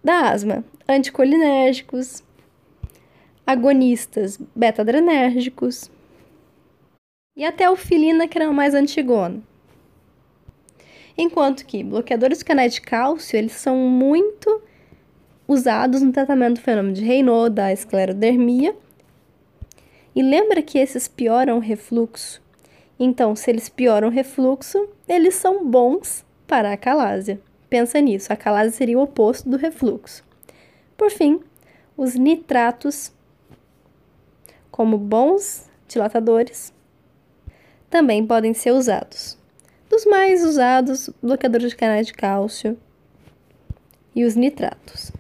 Da 0.03 0.31
asma, 0.31 0.65
anticolinérgicos, 0.89 2.23
agonistas 3.47 4.39
beta-adrenérgicos 4.55 5.91
e 7.37 7.45
até 7.45 7.71
o 7.71 7.77
filina, 7.77 8.27
que 8.27 8.37
era 8.37 8.53
mais 8.53 8.75
antigona 8.75 9.48
enquanto 11.19 11.67
que 11.67 11.83
bloqueadores 11.83 12.39
de 12.39 12.45
canais 12.45 12.73
de 12.73 12.81
cálcio, 12.81 13.37
eles 13.37 13.53
são 13.53 13.77
muito 13.77 14.63
usados 15.49 16.01
no 16.01 16.13
tratamento 16.13 16.55
do 16.55 16.61
fenômeno 16.61 16.95
de 16.95 17.05
Raynaud, 17.05 17.51
da 17.51 17.73
esclerodermia. 17.73 18.75
E 20.15 20.23
lembra 20.23 20.63
que 20.63 20.79
esses 20.79 21.09
pioram 21.09 21.57
o 21.57 21.61
refluxo? 21.61 22.41
Então, 22.99 23.35
se 23.35 23.51
eles 23.51 23.69
pioram 23.69 24.09
o 24.09 24.13
refluxo, 24.13 24.89
eles 25.09 25.35
são 25.35 25.67
bons 25.67 26.25
para 26.47 26.73
a 26.73 26.77
calásia. 26.77 27.41
Pensa 27.69 28.01
nisso, 28.01 28.33
a 28.33 28.37
calásia 28.37 28.71
seria 28.71 28.99
o 28.99 29.03
oposto 29.03 29.49
do 29.49 29.57
refluxo. 29.57 30.25
Por 30.97 31.11
fim, 31.11 31.41
os 31.97 32.15
nitratos, 32.15 33.13
como 34.71 34.97
bons 34.97 35.69
dilatadores, 35.87 36.73
também 37.91 38.27
podem 38.27 38.55
ser 38.55 38.73
usados 38.73 39.38
dos 39.89 40.05
mais 40.05 40.45
usados 40.45 41.11
bloqueadores 41.23 41.71
de 41.71 41.77
canais 41.77 42.07
de 42.07 42.13
cálcio 42.13 42.79
e 44.15 44.25
os 44.25 44.35
nitratos. 44.35 45.11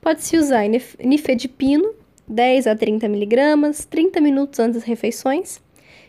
Pode-se 0.00 0.36
usar 0.36 0.64
nifedipino, 1.04 1.94
10 2.26 2.66
a 2.66 2.76
30 2.76 3.06
mg, 3.06 3.86
30 3.90 4.20
minutos 4.20 4.58
antes 4.58 4.76
das 4.76 4.84
refeições, 4.84 5.60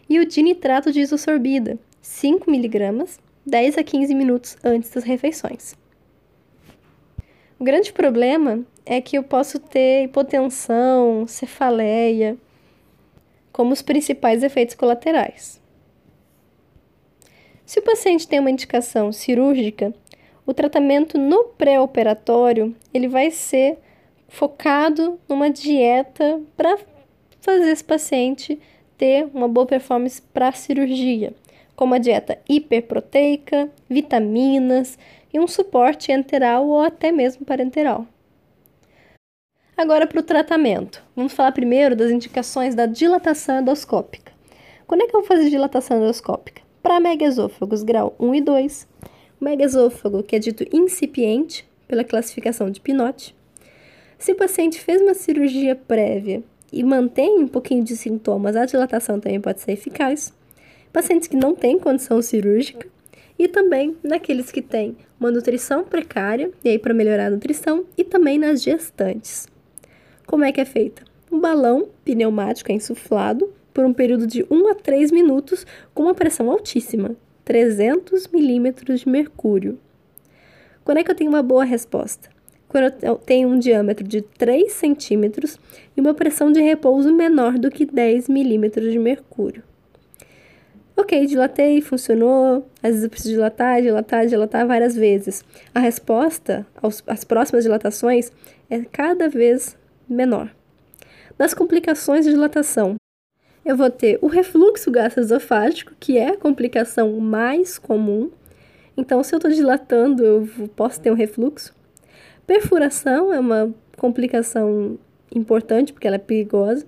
e 0.07 0.19
o 0.19 0.25
dinitrato 0.25 0.91
de 0.91 1.01
isosorbida, 1.01 1.77
5 2.01 2.49
mg, 2.49 3.05
10 3.45 3.77
a 3.77 3.83
15 3.83 4.15
minutos 4.15 4.57
antes 4.63 4.89
das 4.91 5.03
refeições. 5.03 5.75
O 7.59 7.63
grande 7.63 7.91
problema 7.91 8.63
é 8.85 9.01
que 9.01 9.17
eu 9.17 9.23
posso 9.23 9.59
ter 9.59 10.05
hipotensão, 10.05 11.27
cefaleia, 11.27 12.38
como 13.51 13.73
os 13.73 13.81
principais 13.81 14.43
efeitos 14.43 14.75
colaterais. 14.75 15.58
Se 17.69 17.77
o 17.77 17.83
paciente 17.83 18.27
tem 18.27 18.39
uma 18.39 18.49
indicação 18.49 19.11
cirúrgica, 19.11 19.93
o 20.43 20.55
tratamento 20.55 21.19
no 21.19 21.43
pré-operatório 21.49 22.75
ele 22.91 23.07
vai 23.07 23.29
ser 23.29 23.77
focado 24.27 25.19
numa 25.29 25.51
dieta 25.51 26.41
para 26.57 26.79
fazer 27.39 27.69
esse 27.69 27.83
paciente 27.83 28.59
ter 28.97 29.29
uma 29.35 29.47
boa 29.47 29.67
performance 29.67 30.19
para 30.19 30.47
a 30.47 30.51
cirurgia, 30.51 31.31
como 31.75 31.93
a 31.93 31.99
dieta 31.99 32.39
hiperproteica, 32.49 33.69
vitaminas 33.88 34.97
e 35.31 35.39
um 35.39 35.47
suporte 35.47 36.11
enteral 36.11 36.67
ou 36.67 36.81
até 36.81 37.11
mesmo 37.11 37.45
parenteral. 37.45 38.07
Agora 39.77 40.07
para 40.07 40.19
o 40.19 40.23
tratamento. 40.23 41.03
Vamos 41.15 41.33
falar 41.33 41.51
primeiro 41.51 41.95
das 41.95 42.09
indicações 42.09 42.73
da 42.73 42.88
dilatação 42.88 43.59
endoscópica. 43.59 44.31
Quando 44.88 45.03
é 45.03 45.05
que 45.05 45.15
eu 45.15 45.19
vou 45.19 45.27
fazer 45.27 45.51
dilatação 45.51 45.97
endoscópica? 45.97 46.67
Para 46.81 47.00
megaesôfagos 47.00 47.83
grau 47.83 48.15
1 48.19 48.36
e 48.36 48.41
2, 48.41 48.88
o 49.39 49.43
megaesôfago, 49.43 50.24
que 50.24 50.36
é 50.36 50.39
dito 50.39 50.65
incipiente 50.71 51.67
pela 51.88 52.03
classificação 52.03 52.69
de 52.69 52.79
Pinote. 52.79 53.36
Se 54.17 54.31
o 54.31 54.36
paciente 54.36 54.79
fez 54.79 55.01
uma 55.01 55.13
cirurgia 55.13 55.75
prévia 55.75 56.43
e 56.71 56.83
mantém 56.83 57.39
um 57.39 57.48
pouquinho 57.48 57.83
de 57.83 57.95
sintomas, 57.95 58.55
a 58.55 58.65
dilatação 58.65 59.19
também 59.19 59.39
pode 59.39 59.62
ser 59.62 59.71
eficaz. 59.71 60.33
Pacientes 60.91 61.27
que 61.27 61.36
não 61.36 61.55
têm 61.55 61.79
condição 61.79 62.21
cirúrgica 62.21 62.88
e 63.38 63.48
também 63.48 63.95
naqueles 64.03 64.51
que 64.51 64.62
têm 64.62 64.98
uma 65.19 65.31
nutrição 65.31 65.83
precária, 65.83 66.51
e 66.63 66.69
aí 66.69 66.79
para 66.79 66.93
melhorar 66.93 67.27
a 67.27 67.29
nutrição, 67.29 67.86
e 67.98 68.03
também 68.03 68.38
nas 68.38 68.62
gestantes. 68.62 69.48
Como 70.25 70.43
é 70.43 70.51
que 70.51 70.62
é 70.62 70.65
feita? 70.65 71.03
Um 71.31 71.39
balão 71.39 71.88
pneumático 72.03 72.71
é 72.71 72.75
insuflado 72.75 73.53
por 73.79 73.86
um 73.86 73.93
período 73.93 74.27
de 74.27 74.45
1 74.51 74.71
a 74.71 74.75
3 74.75 75.09
minutos 75.09 75.65
com 75.93 76.03
uma 76.03 76.13
pressão 76.13 76.51
altíssima, 76.51 77.15
300 77.45 78.27
milímetros 78.27 79.00
de 79.00 79.07
mercúrio. 79.07 79.79
Quando 80.83 80.98
é 80.98 81.03
que 81.05 81.09
eu 81.09 81.15
tenho 81.15 81.29
uma 81.29 81.41
boa 81.41 81.63
resposta? 81.63 82.27
Quando 82.67 82.93
eu 83.01 83.15
tenho 83.15 83.48
um 83.48 83.57
diâmetro 83.57 84.05
de 84.05 84.21
3 84.21 84.69
centímetros 84.74 85.57
e 85.95 86.01
uma 86.01 86.13
pressão 86.13 86.51
de 86.51 86.59
repouso 86.59 87.15
menor 87.15 87.57
do 87.57 87.71
que 87.71 87.86
10 87.86 88.27
milímetros 88.27 88.91
de 88.91 89.00
mercúrio. 89.00 89.63
Ok, 90.98 91.25
dilatei, 91.25 91.79
funcionou. 91.79 92.67
Às 92.83 92.89
vezes 92.89 93.03
eu 93.05 93.09
preciso 93.09 93.36
dilatar, 93.36 93.81
dilatar, 93.81 94.27
dilatar 94.27 94.67
várias 94.67 94.93
vezes. 94.93 95.41
A 95.74 95.79
resposta 95.79 96.67
às 97.07 97.24
próximas 97.24 97.63
dilatações 97.63 98.29
é 98.69 98.81
cada 98.81 99.29
vez 99.29 99.77
menor. 100.09 100.53
Nas 101.38 101.53
complicações 101.53 102.25
de 102.25 102.31
dilatação, 102.31 102.98
eu 103.69 103.77
vou 103.77 103.91
ter 103.91 104.17
o 104.19 104.25
refluxo 104.25 104.89
gastroesofágico, 104.89 105.93
que 105.99 106.17
é 106.17 106.29
a 106.29 106.38
complicação 106.38 107.19
mais 107.19 107.77
comum. 107.77 108.31
Então, 108.97 109.21
se 109.21 109.35
eu 109.35 109.38
estou 109.38 109.51
dilatando, 109.51 110.25
eu 110.25 110.49
posso 110.75 110.99
ter 110.99 111.11
um 111.11 111.13
refluxo. 111.13 111.71
Perfuração 112.47 113.31
é 113.31 113.39
uma 113.39 113.71
complicação 113.95 114.97
importante, 115.35 115.93
porque 115.93 116.07
ela 116.07 116.15
é 116.15 116.19
perigosa. 116.19 116.83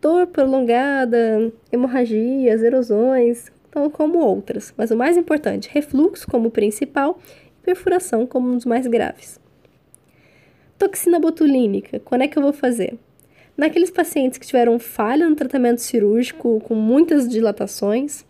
Dor 0.00 0.28
prolongada, 0.28 1.52
hemorragias, 1.72 2.62
erosões, 2.62 3.50
então, 3.68 3.90
como 3.90 4.20
outras. 4.20 4.72
Mas 4.76 4.92
o 4.92 4.96
mais 4.96 5.16
importante, 5.16 5.68
refluxo 5.72 6.24
como 6.28 6.52
principal 6.52 7.18
e 7.58 7.64
perfuração 7.64 8.28
como 8.28 8.48
um 8.48 8.54
dos 8.54 8.64
mais 8.64 8.86
graves. 8.86 9.40
Toxina 10.78 11.18
botulínica, 11.18 11.98
quando 11.98 12.22
é 12.22 12.28
que 12.28 12.38
eu 12.38 12.42
vou 12.44 12.52
fazer? 12.52 12.96
Naqueles 13.56 13.90
pacientes 13.90 14.36
que 14.36 14.46
tiveram 14.46 14.78
falha 14.80 15.28
no 15.28 15.36
tratamento 15.36 15.78
cirúrgico 15.78 16.60
com 16.60 16.74
muitas 16.74 17.28
dilatações, 17.28 18.24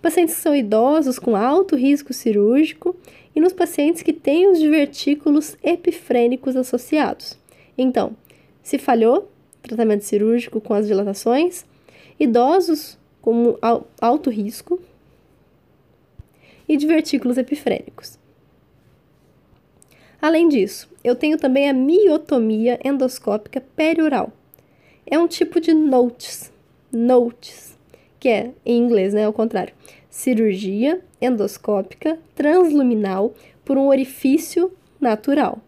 pacientes 0.00 0.36
que 0.36 0.40
são 0.40 0.54
idosos 0.54 1.18
com 1.18 1.34
alto 1.34 1.74
risco 1.74 2.12
cirúrgico 2.12 2.94
e 3.34 3.40
nos 3.40 3.52
pacientes 3.52 4.02
que 4.02 4.12
têm 4.12 4.48
os 4.48 4.60
divertículos 4.60 5.56
epifrênicos 5.62 6.54
associados. 6.54 7.36
Então, 7.76 8.16
se 8.62 8.78
falhou 8.78 9.28
tratamento 9.60 10.04
cirúrgico 10.04 10.60
com 10.60 10.72
as 10.72 10.86
dilatações, 10.86 11.64
idosos 12.18 12.96
com 13.20 13.58
alto 14.00 14.30
risco 14.30 14.80
e 16.68 16.76
divertículos 16.76 17.36
epifrênicos. 17.36 18.18
Além 20.22 20.48
disso, 20.48 20.88
eu 21.02 21.16
tenho 21.16 21.36
também 21.36 21.68
a 21.68 21.72
miotomia 21.72 22.78
endoscópica 22.84 23.60
perioral 23.60 24.32
é 25.10 25.18
um 25.18 25.26
tipo 25.26 25.60
de 25.60 25.74
notes, 25.74 26.52
notes, 26.92 27.76
que 28.18 28.28
é, 28.28 28.52
em 28.64 28.78
inglês, 28.78 29.12
né, 29.12 29.24
ao 29.24 29.32
contrário, 29.32 29.74
cirurgia 30.08 31.00
endoscópica 31.20 32.18
transluminal 32.34 33.34
por 33.64 33.76
um 33.76 33.88
orifício 33.88 34.72
natural. 35.00 35.58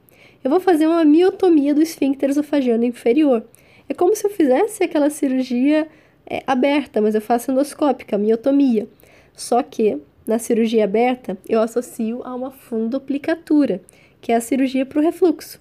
Eu 0.44 0.50
vou 0.50 0.60
fazer 0.60 0.86
uma 0.86 1.04
miotomia 1.04 1.74
do 1.74 1.82
esfíncter 1.82 2.30
esofagiano 2.30 2.84
inferior. 2.84 3.44
É 3.88 3.94
como 3.94 4.14
se 4.16 4.26
eu 4.26 4.30
fizesse 4.30 4.82
aquela 4.82 5.10
cirurgia 5.10 5.88
é, 6.26 6.42
aberta, 6.46 7.00
mas 7.00 7.14
eu 7.14 7.20
faço 7.20 7.50
endoscópica, 7.50 8.18
miotomia. 8.18 8.88
Só 9.34 9.62
que 9.62 9.98
na 10.26 10.38
cirurgia 10.38 10.84
aberta 10.84 11.36
eu 11.48 11.60
associo 11.60 12.22
a 12.24 12.34
uma 12.34 12.50
fundoplicatura, 12.50 13.80
que 14.20 14.32
é 14.32 14.36
a 14.36 14.40
cirurgia 14.40 14.86
para 14.86 15.00
o 15.00 15.02
refluxo. 15.02 15.60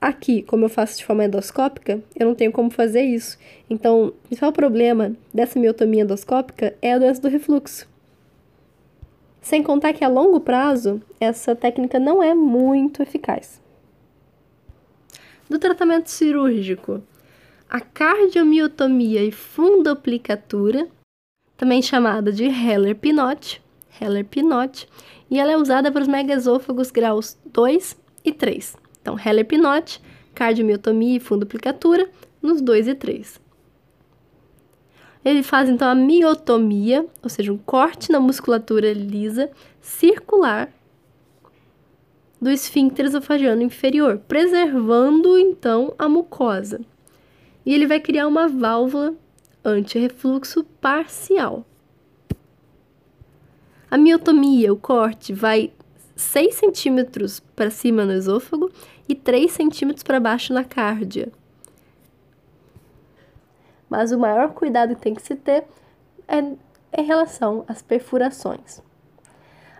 Aqui, 0.00 0.42
como 0.42 0.64
eu 0.64 0.68
faço 0.70 0.96
de 0.96 1.04
forma 1.04 1.26
endoscópica, 1.26 2.02
eu 2.16 2.26
não 2.26 2.34
tenho 2.34 2.50
como 2.50 2.70
fazer 2.70 3.02
isso. 3.02 3.36
Então, 3.68 4.06
o 4.06 4.10
principal 4.12 4.50
problema 4.50 5.14
dessa 5.32 5.58
miotomia 5.58 6.02
endoscópica 6.02 6.74
é 6.80 6.94
a 6.94 6.98
doença 6.98 7.20
do 7.20 7.28
refluxo. 7.28 7.86
Sem 9.42 9.62
contar 9.62 9.92
que 9.92 10.02
a 10.02 10.08
longo 10.08 10.40
prazo, 10.40 11.02
essa 11.20 11.54
técnica 11.54 11.98
não 11.98 12.22
é 12.22 12.34
muito 12.34 13.02
eficaz. 13.02 13.60
Do 15.50 15.58
tratamento 15.58 16.08
cirúrgico, 16.08 17.02
a 17.68 17.80
cardiomiotomia 17.80 19.22
e 19.22 19.30
fundoplicatura, 19.30 20.88
também 21.58 21.82
chamada 21.82 22.32
de 22.32 22.44
Heller-Pinotti, 22.44 23.60
Heller-Pinotti, 24.00 24.88
e 25.30 25.38
ela 25.38 25.52
é 25.52 25.56
usada 25.58 25.92
para 25.92 26.02
os 26.02 26.08
megaesôfagos 26.08 26.90
graus 26.90 27.36
2 27.44 27.96
e 28.24 28.32
3. 28.32 28.76
Então, 29.00 29.14
Heller-Pinotti, 29.14 30.00
cardiomiotomia 30.34 31.16
e 31.16 31.20
fundoplicatura 31.20 32.08
nos 32.40 32.60
2 32.60 32.88
e 32.88 32.94
3. 32.94 33.40
Ele 35.24 35.42
faz 35.42 35.68
então 35.68 35.88
a 35.88 35.94
miotomia, 35.94 37.06
ou 37.22 37.28
seja, 37.28 37.52
um 37.52 37.58
corte 37.58 38.10
na 38.10 38.18
musculatura 38.18 38.92
lisa 38.92 39.50
circular 39.80 40.72
do 42.40 42.50
esfíncter 42.50 43.04
esofagiano 43.04 43.62
inferior, 43.62 44.18
preservando 44.26 45.38
então 45.38 45.94
a 45.98 46.08
mucosa. 46.08 46.80
E 47.66 47.74
ele 47.74 47.86
vai 47.86 48.00
criar 48.00 48.26
uma 48.26 48.48
válvula 48.48 49.14
anti-refluxo 49.62 50.64
parcial. 50.80 51.66
A 53.90 53.98
miotomia, 53.98 54.72
o 54.72 54.76
corte, 54.76 55.34
vai 55.34 55.70
6 56.20 56.54
centímetros 56.54 57.40
para 57.40 57.70
cima 57.70 58.04
no 58.04 58.12
esôfago 58.12 58.70
e 59.08 59.14
3 59.14 59.50
centímetros 59.50 60.02
para 60.02 60.20
baixo 60.20 60.52
na 60.52 60.62
cárdia. 60.62 61.32
Mas 63.88 64.12
o 64.12 64.18
maior 64.18 64.52
cuidado 64.52 64.94
que 64.94 65.00
tem 65.00 65.14
que 65.14 65.22
se 65.22 65.34
ter 65.34 65.64
é 66.28 66.38
em 66.38 67.04
relação 67.04 67.64
às 67.66 67.82
perfurações. 67.82 68.80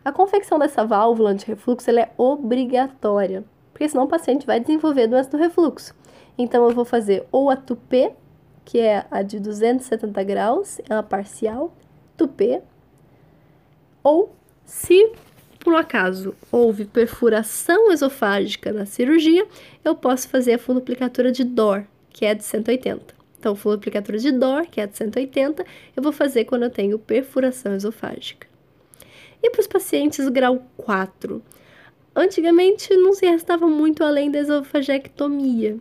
A 0.05 0.11
confecção 0.11 0.59
dessa 0.59 0.85
válvula 0.85 1.31
anti-refluxo 1.31 1.91
é 1.91 2.11
obrigatória, 2.17 3.45
porque 3.73 3.89
senão 3.89 4.05
o 4.05 4.09
paciente 4.09 4.47
vai 4.47 4.59
desenvolver 4.59 5.07
doença 5.07 5.31
do 5.31 5.37
refluxo. 5.37 5.95
Então 6.39 6.65
eu 6.67 6.75
vou 6.75 6.85
fazer 6.85 7.27
ou 7.31 7.51
a 7.51 7.57
tupê, 7.57 8.15
que 8.65 8.81
é 8.81 9.05
a 9.11 9.23
de 9.23 9.39
270 9.39 10.25
graus, 10.25 10.81
é 10.89 10.95
uma 10.95 11.03
parcial, 11.03 11.73
tupê, 12.17 12.63
ou 14.03 14.35
se 14.65 15.13
por 15.61 15.75
um 15.75 15.77
acaso 15.77 16.35
houve 16.51 16.87
perfuração 16.87 17.93
esofágica 17.93 18.73
na 18.73 18.87
cirurgia, 18.87 19.47
eu 19.85 19.95
posso 19.95 20.29
fazer 20.29 20.55
a 20.55 20.59
fundoplicatura 20.59 21.31
de 21.31 21.45
DOR, 21.45 21.85
que 22.09 22.25
é 22.25 22.35
de 22.35 22.43
180. 22.43 23.15
Então, 23.39 23.55
fundoplicatura 23.55 24.19
de 24.19 24.33
DOR, 24.33 24.67
que 24.67 24.81
é 24.81 24.87
de 24.87 24.97
180, 24.97 25.65
eu 25.95 26.03
vou 26.03 26.13
fazer 26.13 26.45
quando 26.47 26.65
eu 26.65 26.71
tenho 26.71 26.99
perfuração 26.99 27.75
esofágica. 27.75 28.49
E 29.43 29.51
para 29.51 29.61
os 29.61 29.67
pacientes 29.67 30.29
grau 30.29 30.67
4? 30.79 31.43
Antigamente 32.17 32.95
não 32.97 33.13
se 33.13 33.27
restava 33.27 33.67
muito 33.67 34.03
além 34.03 34.31
da 34.31 34.41
esofagectomia, 34.41 35.79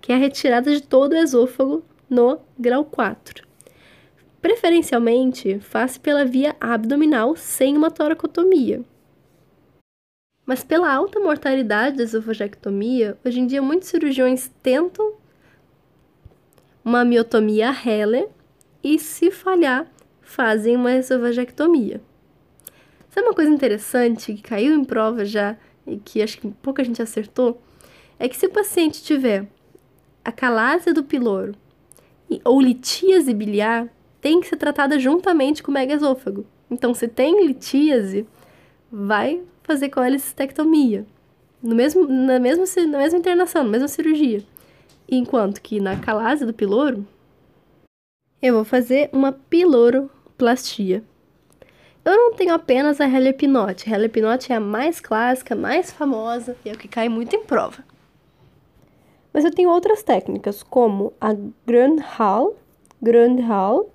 que 0.00 0.10
é 0.10 0.14
a 0.14 0.18
retirada 0.18 0.70
de 0.70 0.82
todo 0.82 1.12
o 1.12 1.16
esôfago 1.16 1.84
no 2.08 2.40
grau 2.58 2.84
4. 2.84 3.45
Preferencialmente, 4.40 5.58
faz 5.60 5.98
pela 5.98 6.24
via 6.24 6.54
abdominal 6.60 7.34
sem 7.36 7.76
uma 7.76 7.90
toracotomia. 7.90 8.84
Mas 10.44 10.62
pela 10.62 10.92
alta 10.92 11.18
mortalidade 11.18 11.96
da 11.96 12.04
esofagectomia, 12.04 13.18
hoje 13.24 13.40
em 13.40 13.46
dia 13.46 13.60
muitos 13.60 13.88
cirurgiões 13.88 14.48
tentam 14.62 15.14
uma 16.84 17.04
miotomia 17.04 17.74
Heller 17.84 18.28
e, 18.82 18.96
se 18.96 19.32
falhar, 19.32 19.90
fazem 20.20 20.76
uma 20.76 20.92
esofagectomia. 20.92 22.00
Sabe 23.10 23.26
uma 23.26 23.34
coisa 23.34 23.50
interessante 23.50 24.34
que 24.34 24.42
caiu 24.42 24.72
em 24.72 24.84
prova 24.84 25.24
já 25.24 25.56
e 25.84 25.96
que 25.96 26.22
acho 26.22 26.38
que 26.38 26.48
pouca 26.62 26.84
gente 26.84 27.02
acertou? 27.02 27.60
É 28.18 28.28
que 28.28 28.36
se 28.36 28.46
o 28.46 28.50
paciente 28.50 29.02
tiver 29.02 29.48
a 30.24 30.30
calásia 30.30 30.94
do 30.94 31.02
piloro 31.02 31.54
ou 32.44 32.60
litíase 32.60 33.34
biliar, 33.34 33.88
tem 34.26 34.40
que 34.40 34.48
ser 34.48 34.56
tratada 34.56 34.98
juntamente 34.98 35.62
com 35.62 35.70
o 35.70 35.74
megaesôfago. 35.74 36.44
Então, 36.68 36.92
se 36.92 37.06
tem 37.06 37.46
litíase, 37.46 38.26
vai 38.90 39.40
fazer 39.62 39.88
colecistectomia. 39.88 41.06
No 41.62 41.76
mesmo, 41.76 42.08
na, 42.08 42.40
mesma, 42.40 42.64
na 42.88 42.98
mesma 42.98 43.20
internação, 43.20 43.62
na 43.62 43.70
mesma 43.70 43.86
cirurgia. 43.86 44.42
Enquanto 45.08 45.62
que 45.62 45.78
na 45.78 45.96
calase 46.00 46.44
do 46.44 46.52
piloro, 46.52 47.06
eu 48.42 48.54
vou 48.54 48.64
fazer 48.64 49.08
uma 49.12 49.30
piloroplastia. 49.30 51.04
Eu 52.04 52.16
não 52.16 52.34
tenho 52.34 52.52
apenas 52.52 53.00
a 53.00 53.06
Heller-Pinotti. 53.06 53.88
A 53.88 53.94
Heller-Pinotti 53.94 54.52
é 54.52 54.56
a 54.56 54.60
mais 54.60 54.98
clássica, 54.98 55.54
mais 55.54 55.92
famosa 55.92 56.56
e 56.64 56.68
é 56.68 56.72
o 56.72 56.78
que 56.78 56.88
cai 56.88 57.08
muito 57.08 57.36
em 57.36 57.44
prova. 57.44 57.84
Mas 59.32 59.44
eu 59.44 59.52
tenho 59.52 59.70
outras 59.70 60.02
técnicas, 60.02 60.64
como 60.64 61.12
a 61.20 61.32
Grönhall, 61.64 62.56
Grönhall 63.00 63.92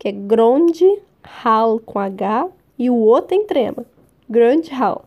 que 0.00 0.08
é 0.08 0.12
Grande 0.12 0.86
Hall 1.22 1.78
com 1.78 1.98
H 1.98 2.48
e 2.78 2.88
o 2.88 3.06
O 3.06 3.20
tem 3.20 3.44
trema, 3.44 3.84
Grande 4.26 4.70
Hall. 4.70 5.04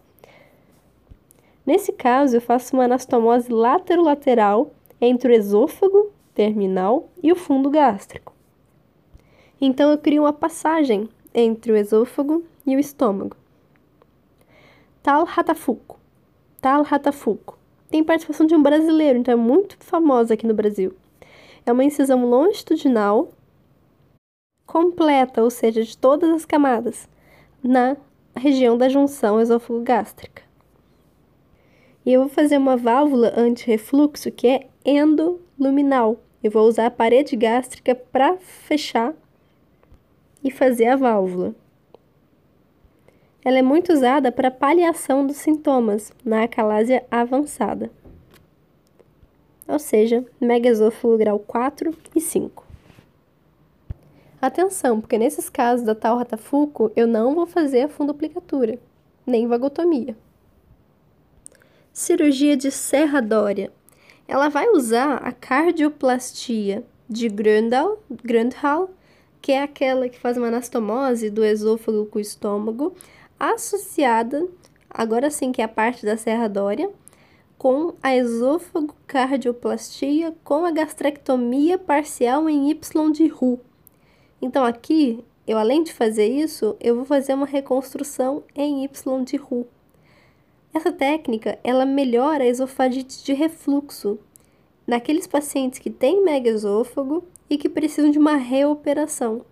Nesse 1.65 1.91
caso, 1.91 2.37
eu 2.37 2.41
faço 2.41 2.75
uma 2.75 2.85
anastomose 2.85 3.51
laterolateral 3.51 4.71
entre 5.01 5.33
o 5.33 5.35
esôfago 5.35 6.11
terminal 6.35 7.09
e 7.23 7.31
o 7.31 7.35
fundo 7.35 7.71
gástrico. 7.71 8.33
Então 9.59 9.89
eu 9.89 9.97
crio 9.97 10.23
uma 10.23 10.33
passagem 10.33 11.09
entre 11.33 11.71
o 11.71 11.75
esôfago 11.75 12.43
e 12.63 12.75
o 12.75 12.79
estômago. 12.79 13.35
Tal 15.01 15.25
Ratafuco. 15.25 15.99
Tal 16.61 16.83
Ratafuco. 16.83 17.57
Tem 17.89 18.03
participação 18.03 18.45
de 18.45 18.53
um 18.53 18.61
brasileiro, 18.61 19.17
então 19.17 19.31
é 19.31 19.37
muito 19.37 19.75
famosa 19.79 20.35
aqui 20.35 20.45
no 20.45 20.53
Brasil. 20.53 20.93
É 21.65 21.71
uma 21.71 21.83
incisão 21.83 22.29
longitudinal 22.29 23.31
completa, 24.65 25.43
ou 25.43 25.49
seja, 25.49 25.83
de 25.83 25.97
todas 25.97 26.29
as 26.29 26.45
camadas, 26.45 27.07
na 27.63 27.97
região 28.35 28.77
da 28.77 28.89
junção 28.89 29.39
esôfago-gástrica. 29.39 30.41
E 32.05 32.11
eu 32.11 32.21
vou 32.21 32.29
fazer 32.29 32.57
uma 32.57 32.75
válvula 32.75 33.33
anti-refluxo 33.35 34.31
que 34.31 34.47
é 34.47 34.67
endoluminal. 34.85 36.17
Eu 36.43 36.51
vou 36.51 36.67
usar 36.67 36.87
a 36.87 36.91
parede 36.91 37.35
gástrica 37.35 37.95
para 37.95 38.35
fechar 38.37 39.13
e 40.43 40.51
fazer 40.51 40.87
a 40.87 40.95
válvula. 40.95 41.55
Ela 43.45 43.59
é 43.59 43.61
muito 43.61 43.91
usada 43.91 44.31
para 44.31 44.51
paliação 44.51 45.25
dos 45.25 45.37
sintomas 45.37 46.11
na 46.23 46.43
acalásia 46.43 47.05
avançada, 47.11 47.91
ou 49.67 49.79
seja, 49.79 50.25
megaesôfago 50.39 51.17
grau 51.17 51.39
4 51.39 51.93
e 52.15 52.21
5. 52.21 52.72
Atenção, 54.43 54.99
porque 54.99 55.17
nesses 55.17 55.49
casos 55.49 55.85
da 55.85 55.95
tal 55.95 56.17
ratafuco 56.17 56.91
eu 56.97 57.07
não 57.07 57.33
vou 57.33 57.47
fazer 57.47 57.83
a 57.83 57.87
fundoplicatura, 57.87 58.77
nem 59.25 59.47
vagotomia. 59.47 60.17
Cirurgia 61.93 62.57
de 62.57 62.69
serradória. 62.69 63.71
Ela 64.27 64.49
vai 64.49 64.67
usar 64.67 65.15
a 65.15 65.31
cardioplastia 65.31 66.83
de 67.07 67.29
Gröndal, 67.29 68.03
Gröndhal 68.21 68.89
que 69.41 69.53
é 69.53 69.63
aquela 69.63 70.09
que 70.09 70.19
faz 70.19 70.35
uma 70.35 70.47
anastomose 70.47 71.29
do 71.29 71.41
esôfago 71.41 72.05
com 72.07 72.17
o 72.17 72.21
estômago, 72.21 72.93
associada, 73.39 74.45
agora 74.89 75.31
sim 75.31 75.53
que 75.53 75.61
é 75.61 75.65
a 75.65 75.69
parte 75.69 76.05
da 76.05 76.17
serradória, 76.17 76.89
com 77.57 77.93
a 78.03 78.13
esôfago 78.13 78.93
cardioplastia 79.07 80.35
com 80.43 80.65
a 80.65 80.71
gastrectomia 80.71 81.77
parcial 81.77 82.49
em 82.49 82.69
Y 82.69 83.11
de 83.13 83.27
Roux. 83.27 83.61
Então 84.43 84.65
aqui, 84.65 85.23
eu 85.47 85.57
além 85.57 85.83
de 85.83 85.93
fazer 85.93 86.27
isso, 86.27 86.75
eu 86.81 86.97
vou 86.97 87.05
fazer 87.05 87.33
uma 87.33 87.45
reconstrução 87.45 88.43
em 88.53 88.83
Y 88.83 89.23
de 89.23 89.37
Roux. 89.37 89.65
Essa 90.73 90.91
técnica, 90.91 91.57
ela 91.63 91.85
melhora 91.85 92.43
a 92.43 92.47
esofagite 92.47 93.23
de 93.23 93.31
refluxo 93.31 94.19
naqueles 94.85 95.25
pacientes 95.25 95.79
que 95.79 95.89
têm 95.89 96.25
megaesôfago 96.25 97.23
e 97.49 97.57
que 97.57 97.69
precisam 97.69 98.11
de 98.11 98.19
uma 98.19 98.35
reoperação. 98.35 99.45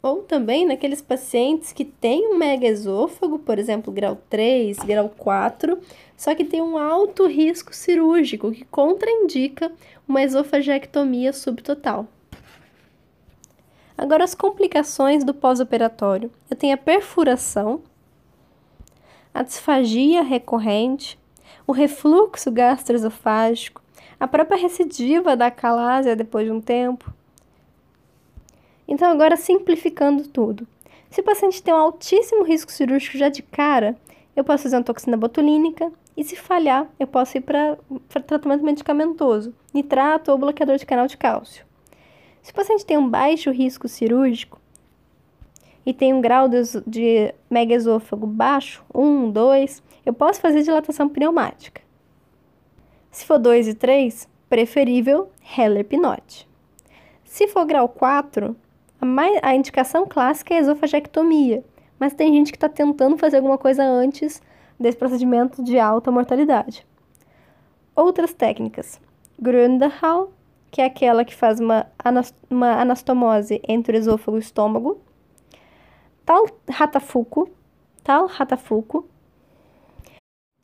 Ou 0.00 0.22
também 0.22 0.64
naqueles 0.64 1.02
pacientes 1.02 1.72
que 1.72 1.84
têm 1.84 2.28
um 2.28 2.38
megaesôfago, 2.38 3.40
por 3.40 3.58
exemplo, 3.58 3.92
grau 3.92 4.16
3, 4.30 4.78
grau 4.78 5.08
4, 5.18 5.76
só 6.16 6.36
que 6.36 6.44
tem 6.44 6.62
um 6.62 6.78
alto 6.78 7.26
risco 7.26 7.74
cirúrgico 7.74 8.52
que 8.52 8.64
contraindica 8.66 9.72
uma 10.06 10.22
esofagectomia 10.22 11.32
subtotal. 11.32 12.06
Agora, 14.00 14.24
as 14.24 14.34
complicações 14.34 15.24
do 15.24 15.34
pós-operatório. 15.34 16.32
Eu 16.48 16.56
tenho 16.56 16.72
a 16.72 16.78
perfuração, 16.78 17.82
a 19.34 19.42
disfagia 19.42 20.22
recorrente, 20.22 21.18
o 21.66 21.72
refluxo 21.72 22.50
gastroesofágico, 22.50 23.82
a 24.18 24.26
própria 24.26 24.56
recidiva 24.56 25.36
da 25.36 25.50
calásia 25.50 26.16
depois 26.16 26.46
de 26.46 26.50
um 26.50 26.62
tempo. 26.62 27.12
Então, 28.88 29.10
agora 29.10 29.36
simplificando 29.36 30.26
tudo. 30.26 30.66
Se 31.10 31.20
o 31.20 31.24
paciente 31.24 31.62
tem 31.62 31.74
um 31.74 31.76
altíssimo 31.76 32.42
risco 32.42 32.72
cirúrgico 32.72 33.18
já 33.18 33.28
de 33.28 33.42
cara, 33.42 33.98
eu 34.34 34.42
posso 34.42 34.62
fazer 34.62 34.76
uma 34.76 34.82
toxina 34.82 35.18
botulínica 35.18 35.92
e, 36.16 36.24
se 36.24 36.36
falhar, 36.36 36.88
eu 36.98 37.06
posso 37.06 37.36
ir 37.36 37.42
para 37.42 37.76
tratamento 38.08 38.64
medicamentoso, 38.64 39.54
nitrato 39.74 40.32
ou 40.32 40.38
bloqueador 40.38 40.78
de 40.78 40.86
canal 40.86 41.06
de 41.06 41.18
cálcio. 41.18 41.68
Se 42.42 42.52
o 42.52 42.54
paciente 42.54 42.86
tem 42.86 42.96
um 42.96 43.08
baixo 43.08 43.50
risco 43.50 43.88
cirúrgico 43.88 44.60
e 45.84 45.92
tem 45.92 46.12
um 46.14 46.20
grau 46.20 46.48
de, 46.48 47.34
megaesôfago 47.48 48.26
baixo, 48.26 48.84
1, 48.94 49.30
2, 49.30 49.82
eu 50.06 50.12
posso 50.12 50.40
fazer 50.40 50.62
dilatação 50.62 51.08
pneumática. 51.08 51.82
Se 53.10 53.24
for 53.24 53.38
2 53.38 53.68
e 53.68 53.74
3, 53.74 54.28
preferível 54.48 55.30
Heller 55.56 55.84
Pinote. 55.84 56.48
Se 57.24 57.46
for 57.48 57.64
grau 57.64 57.88
4, 57.88 58.56
a, 59.00 59.06
mais, 59.06 59.38
a 59.42 59.54
indicação 59.54 60.06
clássica 60.06 60.54
é 60.54 60.58
esofagectomia, 60.58 61.64
mas 61.98 62.14
tem 62.14 62.32
gente 62.34 62.50
que 62.50 62.56
está 62.56 62.68
tentando 62.68 63.16
fazer 63.16 63.36
alguma 63.36 63.58
coisa 63.58 63.84
antes 63.84 64.42
desse 64.78 64.96
procedimento 64.96 65.62
de 65.62 65.78
alta 65.78 66.10
mortalidade. 66.10 66.86
Outras 67.94 68.32
técnicas. 68.32 69.00
Gründerhal, 69.38 70.32
que 70.70 70.80
é 70.80 70.84
aquela 70.84 71.24
que 71.24 71.34
faz 71.34 71.58
uma, 71.60 71.86
uma 72.48 72.80
anastomose 72.80 73.60
entre 73.66 73.96
o 73.96 73.98
esôfago 73.98 74.36
e 74.36 74.40
o 74.40 74.42
estômago. 74.42 75.00
Tal 76.24 76.46
ratafuco, 76.68 77.50
tal 78.04 78.26
ratafuco, 78.26 79.08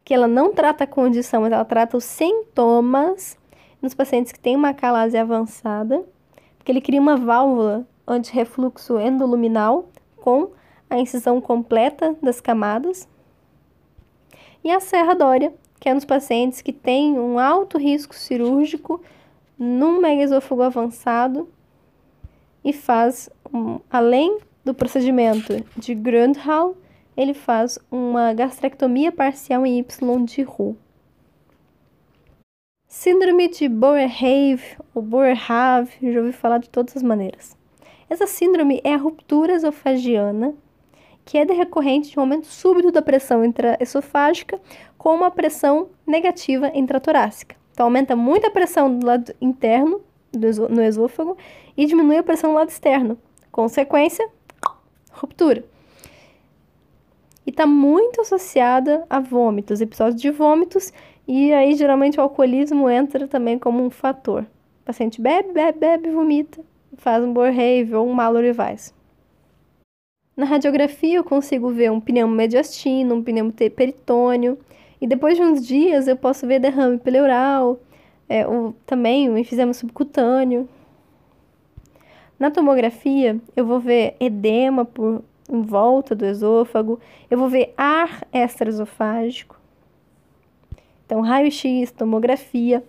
que 0.05 0.14
ela 0.14 0.29
não 0.29 0.53
trata 0.53 0.85
a 0.85 0.87
condição, 0.87 1.42
mas 1.42 1.53
ela 1.53 1.64
trata 1.64 1.97
os 1.97 2.05
sintomas 2.05 3.37
nos 3.83 3.95
pacientes 3.95 4.31
que 4.31 4.38
têm 4.38 4.55
uma 4.55 4.73
calase 4.73 5.19
avançada, 5.19 6.05
porque 6.57 6.71
ele 6.71 6.81
cria 6.81 7.01
uma 7.01 7.16
válvula 7.16 7.87
anti-refluxo 8.07 9.01
endoluminal 9.01 9.88
com 10.16 10.51
a 10.88 10.99
incisão 10.99 11.40
completa 11.40 12.16
das 12.23 12.40
camadas. 12.40 13.09
E 14.62 14.71
a 14.71 14.79
serradória, 14.79 15.53
que 15.81 15.88
é 15.88 15.95
nos 15.95 16.05
pacientes 16.05 16.62
que 16.62 16.73
têm 16.73 17.19
um 17.19 17.38
alto 17.38 17.77
risco 17.77 18.14
cirúrgico 18.14 19.03
num 19.59 20.01
megaesôfago 20.01 20.62
avançado 20.62 21.49
e 22.64 22.73
faz, 22.73 23.31
um, 23.53 23.79
além 23.90 24.38
do 24.64 24.75
procedimento 24.75 25.64
de 25.77 25.95
Grandhall, 25.95 26.77
ele 27.16 27.33
faz 27.33 27.79
uma 27.90 28.35
gastrectomia 28.35 29.11
parcial 29.11 29.64
em 29.64 29.79
Y 29.79 30.25
de 30.25 30.42
Roux. 30.42 30.77
Síndrome 32.88 33.49
de 33.49 33.69
Boerhaave 33.69 34.77
ou 34.95 35.03
Boerhaave, 35.03 36.12
já 36.12 36.21
ouvi 36.21 36.33
falar 36.33 36.59
de 36.59 36.69
todas 36.69 36.97
as 36.97 37.03
maneiras. 37.03 37.57
Essa 38.09 38.27
síndrome 38.27 38.81
é 38.85 38.95
a 38.95 38.99
ruptura 38.99 39.53
esofagiana, 39.53 40.55
que 41.25 41.37
é 41.37 41.45
decorrente 41.45 42.11
de 42.11 42.19
um 42.19 42.23
aumento 42.23 42.47
súbito 42.47 42.92
da 42.92 43.03
pressão 43.03 43.45
intraesofágica 43.45 44.61
com 44.97 45.14
uma 45.14 45.31
pressão 45.31 45.88
negativa 46.07 46.71
intratorácica. 46.75 47.57
Então, 47.77 47.85
aumenta 47.85 48.17
muito 48.17 48.47
a 48.47 48.51
pressão 48.51 48.99
do 48.99 49.05
lado 49.05 49.35
interno 49.39 50.01
do 50.33 50.69
no 50.71 50.83
esôfago 50.83 51.37
e 51.77 51.85
diminui 51.85 52.17
a 52.17 52.23
pressão 52.23 52.53
do 52.53 52.57
lado 52.57 52.71
externo. 52.71 53.19
Consequência, 53.53 54.27
ruptura 55.11 55.62
e 57.47 57.51
está 57.51 57.67
muito 57.67 58.21
associada 58.21 59.07
a 59.11 59.21
vômitos, 59.21 59.81
episódios 59.81 60.21
de 60.21 60.31
vômitos, 60.31 60.91
e 61.29 61.53
aí 61.53 61.75
geralmente 61.75 62.19
o 62.19 62.23
alcoolismo 62.23 62.91
entra 62.91 63.29
também 63.29 63.59
como 63.59 63.85
um 63.85 63.91
fator. 63.91 64.43
O 64.43 64.85
paciente 64.85 65.21
bebe, 65.21 65.53
bebe, 65.53 65.79
bebe, 65.79 66.11
vomita, 66.11 66.61
faz 66.97 67.23
um 67.23 67.33
Borrave 67.33 67.95
ou 67.95 68.09
um 68.09 68.12
Mallory 68.12 68.53
Weiss. 68.53 68.93
Na 70.37 70.45
radiografia 70.45 71.17
eu 71.17 71.25
consigo 71.25 71.71
ver 71.71 71.91
um 71.93 72.01
pneumo 72.01 72.35
mediastino, 72.35 73.15
um 73.15 73.23
pneumo 73.23 73.53
peritônio, 73.53 74.59
e 75.01 75.07
depois 75.07 75.37
de 75.37 75.43
uns 75.43 75.67
dias 75.67 76.09
eu 76.09 76.17
posso 76.17 76.47
ver 76.47 76.59
derrame 76.59 76.99
pleural, 76.99 77.79
é, 78.29 78.45
também 78.85 79.29
o 79.29 79.39
enfisema 79.39 79.73
subcutâneo. 79.73 80.69
Na 82.39 82.51
tomografia 82.51 83.41
eu 83.55 83.65
vou 83.65 83.81
ver 83.81 84.17
edema 84.21 84.85
por 84.85 85.23
em 85.49 85.63
volta 85.63 86.15
do 86.15 86.25
esôfago, 86.25 86.99
eu 87.31 87.39
vou 87.39 87.49
ver 87.49 87.73
ar 87.77 88.27
extraesofágico. 88.33 89.59
Então, 91.05 91.21
raio-x, 91.21 91.93
tomografia. 91.93 92.83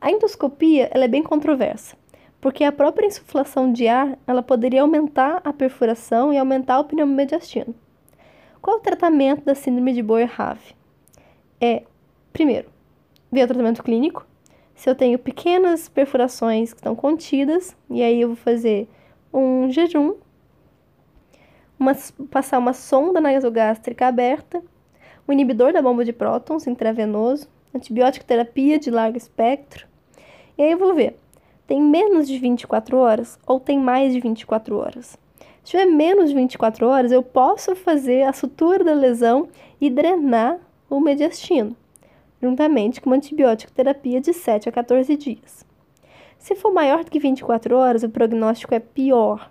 A 0.00 0.10
endoscopia, 0.10 0.90
ela 0.92 1.04
é 1.04 1.08
bem 1.08 1.22
controversa, 1.22 1.96
porque 2.40 2.64
a 2.64 2.72
própria 2.72 3.06
insuflação 3.06 3.72
de 3.72 3.86
ar, 3.86 4.18
ela 4.26 4.42
poderia 4.42 4.82
aumentar 4.82 5.40
a 5.44 5.52
perfuração 5.52 6.32
e 6.32 6.38
aumentar 6.38 6.80
o 6.80 6.84
pneumomediastino. 6.84 7.74
Qual 8.60 8.78
o 8.78 8.80
tratamento 8.80 9.44
da 9.44 9.54
síndrome 9.54 9.92
de 9.92 10.02
Boerhaave? 10.02 10.74
É, 11.64 11.82
primeiro, 12.30 12.68
ver 13.32 13.44
o 13.44 13.46
tratamento 13.46 13.82
clínico. 13.82 14.26
Se 14.74 14.90
eu 14.90 14.94
tenho 14.94 15.18
pequenas 15.18 15.88
perfurações 15.88 16.74
que 16.74 16.80
estão 16.80 16.94
contidas, 16.94 17.74
e 17.88 18.02
aí 18.02 18.20
eu 18.20 18.28
vou 18.28 18.36
fazer 18.36 18.86
um 19.32 19.70
jejum 19.70 20.14
uma, 21.78 21.96
passar 22.30 22.58
uma 22.58 22.74
sonda 22.74 23.18
nasogástrica 23.18 24.06
aberta, 24.06 24.62
um 25.26 25.32
inibidor 25.32 25.72
da 25.72 25.80
bomba 25.80 26.04
de 26.04 26.12
prótons 26.12 26.66
intravenoso, 26.66 27.48
antibiótico 27.74 28.26
terapia 28.26 28.78
de 28.78 28.90
largo 28.90 29.16
espectro 29.16 29.86
E 30.58 30.62
aí 30.62 30.70
eu 30.70 30.78
vou 30.78 30.94
ver, 30.94 31.18
tem 31.66 31.80
menos 31.80 32.28
de 32.28 32.38
24 32.38 32.98
horas 32.98 33.38
ou 33.46 33.58
tem 33.58 33.78
mais 33.78 34.12
de 34.12 34.20
24 34.20 34.76
horas? 34.76 35.16
Se 35.62 35.70
tiver 35.70 35.86
menos 35.86 36.28
de 36.28 36.34
24 36.34 36.86
horas, 36.86 37.10
eu 37.10 37.22
posso 37.22 37.74
fazer 37.74 38.24
a 38.24 38.34
sutura 38.34 38.84
da 38.84 38.92
lesão 38.92 39.48
e 39.80 39.88
drenar 39.88 40.60
o 40.88 41.00
mediastino, 41.00 41.76
juntamente 42.40 43.00
com 43.00 43.10
uma 43.10 43.16
antibiótico 43.16 43.72
terapia 43.72 44.20
de 44.20 44.32
7 44.32 44.68
a 44.68 44.72
14 44.72 45.16
dias. 45.16 45.64
Se 46.38 46.54
for 46.54 46.72
maior 46.72 47.04
do 47.04 47.10
que 47.10 47.18
24 47.18 47.74
horas, 47.76 48.02
o 48.02 48.08
prognóstico 48.08 48.74
é 48.74 48.78
pior. 48.78 49.50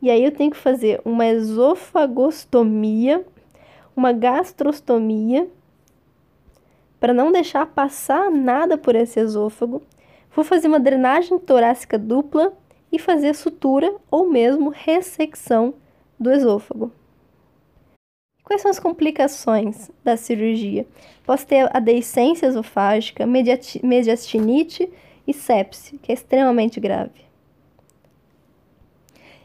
E 0.00 0.10
aí 0.10 0.24
eu 0.24 0.32
tenho 0.32 0.50
que 0.50 0.56
fazer 0.56 1.00
uma 1.04 1.24
esofagostomia, 1.26 3.24
uma 3.94 4.12
gastrostomia, 4.12 5.48
para 6.98 7.14
não 7.14 7.30
deixar 7.30 7.66
passar 7.66 8.30
nada 8.30 8.76
por 8.76 8.96
esse 8.96 9.20
esôfago. 9.20 9.80
Vou 10.34 10.44
fazer 10.44 10.66
uma 10.68 10.80
drenagem 10.80 11.38
torácica 11.38 11.98
dupla 11.98 12.52
e 12.90 12.98
fazer 12.98 13.34
sutura 13.34 13.94
ou 14.10 14.28
mesmo 14.28 14.70
ressecção 14.70 15.74
do 16.18 16.32
esôfago. 16.32 16.92
Quais 18.44 18.60
são 18.60 18.70
as 18.70 18.78
complicações 18.78 19.90
da 20.02 20.16
cirurgia? 20.16 20.86
Posso 21.24 21.46
ter 21.46 21.68
a 21.74 21.78
deiscência 21.80 22.46
esofágica, 22.46 23.24
mediastinite 23.26 24.90
e 25.26 25.32
sepse, 25.32 25.98
que 25.98 26.10
é 26.10 26.14
extremamente 26.14 26.80
grave. 26.80 27.24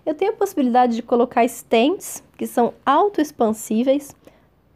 Eu 0.06 0.16
tenho 0.16 0.32
a 0.32 0.36
possibilidade 0.36 0.96
de 0.96 1.04
colocar 1.04 1.46
stents, 1.48 2.24
que 2.38 2.48
são 2.48 2.74
autoexpansíveis, 2.86 4.16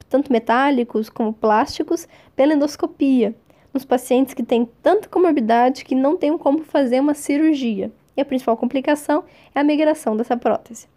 tanto 0.10 0.32
metálicos 0.32 1.10
como 1.10 1.34
plásticos, 1.34 2.08
pela 2.36 2.54
endoscopia, 2.54 3.34
nos 3.74 3.86
pacientes 3.86 4.34
que 4.34 4.44
têm 4.44 4.70
tanta 4.84 5.08
comorbidade 5.08 5.86
que 5.86 5.96
não 5.96 6.18
têm 6.18 6.38
como 6.38 6.64
fazer 6.64 7.00
uma 7.00 7.14
cirurgia 7.14 7.92
e 8.16 8.22
a 8.22 8.26
principal 8.26 8.58
complicação 8.58 9.24
é 9.56 9.60
a 9.60 9.64
migração 9.64 10.18
dessa 10.18 10.36
prótese. 10.36 10.88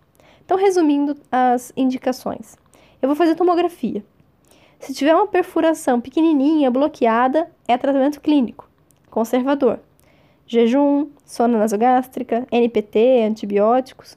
Então, 0.44 0.58
resumindo 0.58 1.16
as 1.30 1.72
indicações, 1.76 2.56
eu 3.04 3.08
vou 3.08 3.14
fazer 3.14 3.34
tomografia. 3.34 4.02
Se 4.80 4.94
tiver 4.94 5.14
uma 5.14 5.26
perfuração 5.26 6.00
pequenininha, 6.00 6.70
bloqueada, 6.70 7.50
é 7.68 7.76
tratamento 7.76 8.18
clínico, 8.18 8.66
conservador. 9.10 9.78
Jejum, 10.46 11.10
sonda 11.22 11.58
nasogástrica, 11.58 12.46
NPT, 12.50 13.24
antibióticos. 13.28 14.16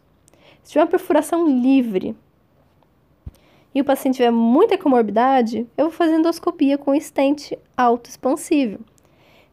Se 0.63 0.71
tiver 0.71 0.83
uma 0.83 0.89
perfuração 0.89 1.45
livre 1.45 2.15
e 3.75 3.81
o 3.81 3.85
paciente 3.85 4.15
tiver 4.15 4.31
muita 4.31 4.77
comorbidade, 4.77 5.67
eu 5.77 5.87
vou 5.87 5.93
fazer 5.93 6.15
endoscopia 6.15 6.77
com 6.77 6.95
estente 6.95 7.59
autoexpansível. 7.75 8.79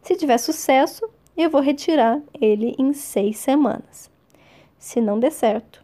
Se 0.01 0.15
tiver 0.15 0.37
sucesso, 0.37 1.09
eu 1.35 1.49
vou 1.49 1.59
retirar 1.59 2.21
ele 2.39 2.73
em 2.79 2.93
seis 2.93 3.37
semanas. 3.37 4.09
Se 4.79 5.01
não 5.01 5.19
der 5.19 5.33
certo, 5.33 5.83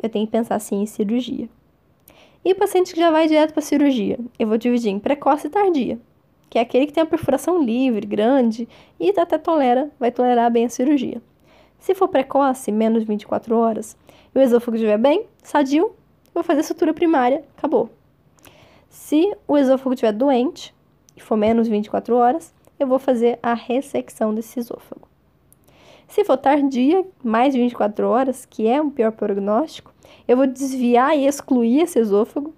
eu 0.00 0.08
tenho 0.08 0.24
que 0.24 0.32
pensar 0.32 0.54
assim 0.54 0.80
em 0.80 0.86
cirurgia. 0.86 1.48
E 2.44 2.52
o 2.52 2.56
paciente 2.56 2.94
que 2.94 3.00
já 3.00 3.10
vai 3.10 3.26
direto 3.26 3.52
para 3.52 3.62
cirurgia, 3.62 4.18
eu 4.38 4.46
vou 4.46 4.56
dividir 4.56 4.90
em 4.90 4.98
precoce 4.98 5.48
e 5.48 5.50
tardia, 5.50 5.98
que 6.48 6.58
é 6.58 6.62
aquele 6.62 6.86
que 6.86 6.92
tem 6.92 7.02
a 7.02 7.06
perfuração 7.06 7.62
livre, 7.62 8.06
grande 8.06 8.68
e 8.98 9.10
até 9.18 9.36
tolera, 9.36 9.90
vai 9.98 10.10
tolerar 10.10 10.50
bem 10.50 10.64
a 10.64 10.68
cirurgia. 10.68 11.20
Se 11.78 11.94
for 11.94 12.08
precoce, 12.08 12.72
menos 12.72 13.02
de 13.02 13.06
24 13.06 13.56
horas, 13.56 13.96
e 14.34 14.38
o 14.38 14.42
esôfago 14.42 14.76
estiver 14.76 14.98
bem, 14.98 15.26
sadio, 15.42 15.92
vou 16.34 16.42
fazer 16.42 16.62
sutura 16.62 16.94
primária, 16.94 17.44
acabou. 17.56 17.90
Se 18.88 19.36
o 19.46 19.56
esôfago 19.56 19.94
estiver 19.94 20.12
doente 20.12 20.74
e 21.16 21.20
for 21.20 21.36
menos 21.36 21.66
de 21.66 21.72
24 21.72 22.16
horas, 22.16 22.54
eu 22.78 22.86
vou 22.86 22.98
fazer 22.98 23.38
a 23.42 23.54
ressecção 23.54 24.34
desse 24.34 24.58
esôfago. 24.60 25.08
Se 26.06 26.24
for 26.24 26.38
tardia, 26.38 27.04
mais 27.22 27.52
de 27.52 27.60
24 27.60 28.08
horas, 28.08 28.46
que 28.46 28.66
é 28.66 28.80
um 28.80 28.88
pior 28.88 29.12
prognóstico, 29.12 29.92
eu 30.26 30.36
vou 30.36 30.46
desviar 30.46 31.16
e 31.16 31.26
excluir 31.26 31.80
esse 31.80 31.98
esôfago 31.98 32.54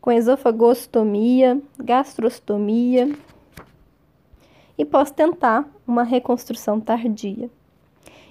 com 0.00 0.12
esofagostomia, 0.12 1.60
gastrostomia 1.78 3.10
e 4.76 4.84
posso 4.84 5.12
tentar 5.12 5.68
uma 5.86 6.04
reconstrução 6.04 6.80
tardia. 6.80 7.50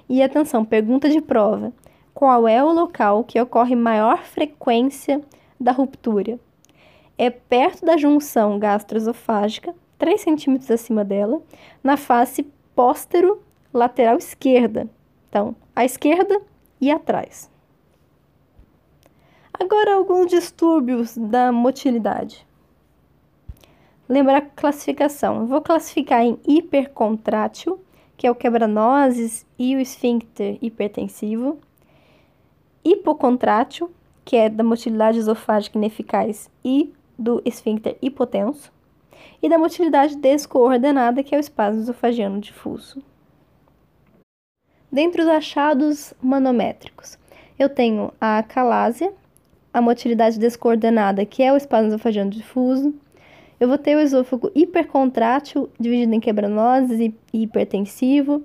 E 0.09 0.23
atenção, 0.23 0.63
pergunta 0.63 1.09
de 1.09 1.21
prova: 1.21 1.73
qual 2.13 2.47
é 2.47 2.63
o 2.63 2.71
local 2.71 3.23
que 3.23 3.39
ocorre 3.39 3.75
maior 3.75 4.23
frequência 4.23 5.21
da 5.59 5.71
ruptura? 5.71 6.39
É 7.17 7.29
perto 7.29 7.85
da 7.85 7.97
junção 7.97 8.59
gastroesofágica 8.59 9.75
3 9.97 10.21
centímetros 10.21 10.69
acima 10.69 11.03
dela, 11.03 11.41
na 11.83 11.97
face 11.97 12.43
póstero 12.75 13.41
lateral 13.73 14.17
esquerda. 14.17 14.87
Então, 15.29 15.55
à 15.75 15.83
esquerda 15.83 16.39
e 16.79 16.91
atrás. 16.91 17.49
Agora, 19.59 19.95
alguns 19.95 20.29
distúrbios 20.29 21.17
da 21.17 21.51
motilidade. 21.51 22.45
Lembra 24.07 24.37
a 24.37 24.41
classificação. 24.41 25.41
Eu 25.41 25.47
vou 25.47 25.61
classificar 25.61 26.21
em 26.21 26.39
hipercontrátil, 26.47 27.79
que 28.15 28.27
é 28.27 28.31
o 28.31 28.35
quebra-nozes 28.35 29.45
e 29.57 29.75
o 29.75 29.79
esfíncter 29.79 30.57
hipertensivo. 30.61 31.59
Hipocontrátil, 32.83 33.91
que 34.23 34.35
é 34.37 34.47
da 34.47 34.63
motilidade 34.63 35.17
esofágica 35.17 35.77
ineficaz 35.77 36.49
e 36.63 36.93
do 37.17 37.41
esfíncter 37.43 37.97
hipotenso 38.01 38.71
e 39.41 39.49
da 39.49 39.57
motilidade 39.57 40.15
descoordenada, 40.15 41.23
que 41.23 41.33
é 41.33 41.37
o 41.37 41.41
espasmo 41.41 41.81
esofagiano 41.81 42.39
difuso. 42.39 43.01
Dentre 44.91 45.21
os 45.21 45.27
achados 45.27 46.13
manométricos, 46.21 47.17
eu 47.57 47.67
tenho 47.67 48.13
a 48.21 48.37
acalásia, 48.37 49.13
a 49.73 49.81
motilidade 49.81 50.39
descoordenada, 50.39 51.25
que 51.25 51.43
é 51.43 51.51
o 51.51 51.57
espasmo 51.57 51.89
esofagiano 51.89 52.31
difuso. 52.31 52.93
Eu 53.59 53.67
vou 53.67 53.77
ter 53.77 53.95
o 53.95 53.99
esôfago 53.99 54.51
hipercontrátil, 54.53 55.69
dividido 55.79 56.13
em 56.13 56.19
quebranoses 56.19 56.99
e 56.99 57.13
hipertensivo. 57.33 58.43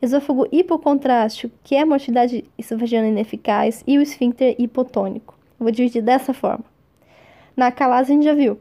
Esôfago 0.00 0.46
hipocontrátil, 0.50 1.50
que 1.62 1.74
é 1.74 1.82
a 1.82 1.86
motilidade 1.86 2.44
esofagiana 2.56 3.08
ineficaz, 3.08 3.84
e 3.86 3.98
o 3.98 4.02
esfíncter 4.02 4.56
hipotônico. 4.58 5.38
Eu 5.58 5.64
vou 5.64 5.70
dividir 5.70 6.02
dessa 6.02 6.32
forma. 6.32 6.64
Na 7.56 7.66
acalásia, 7.66 8.14
a 8.14 8.16
gente 8.16 8.24
já 8.24 8.34
viu 8.34 8.58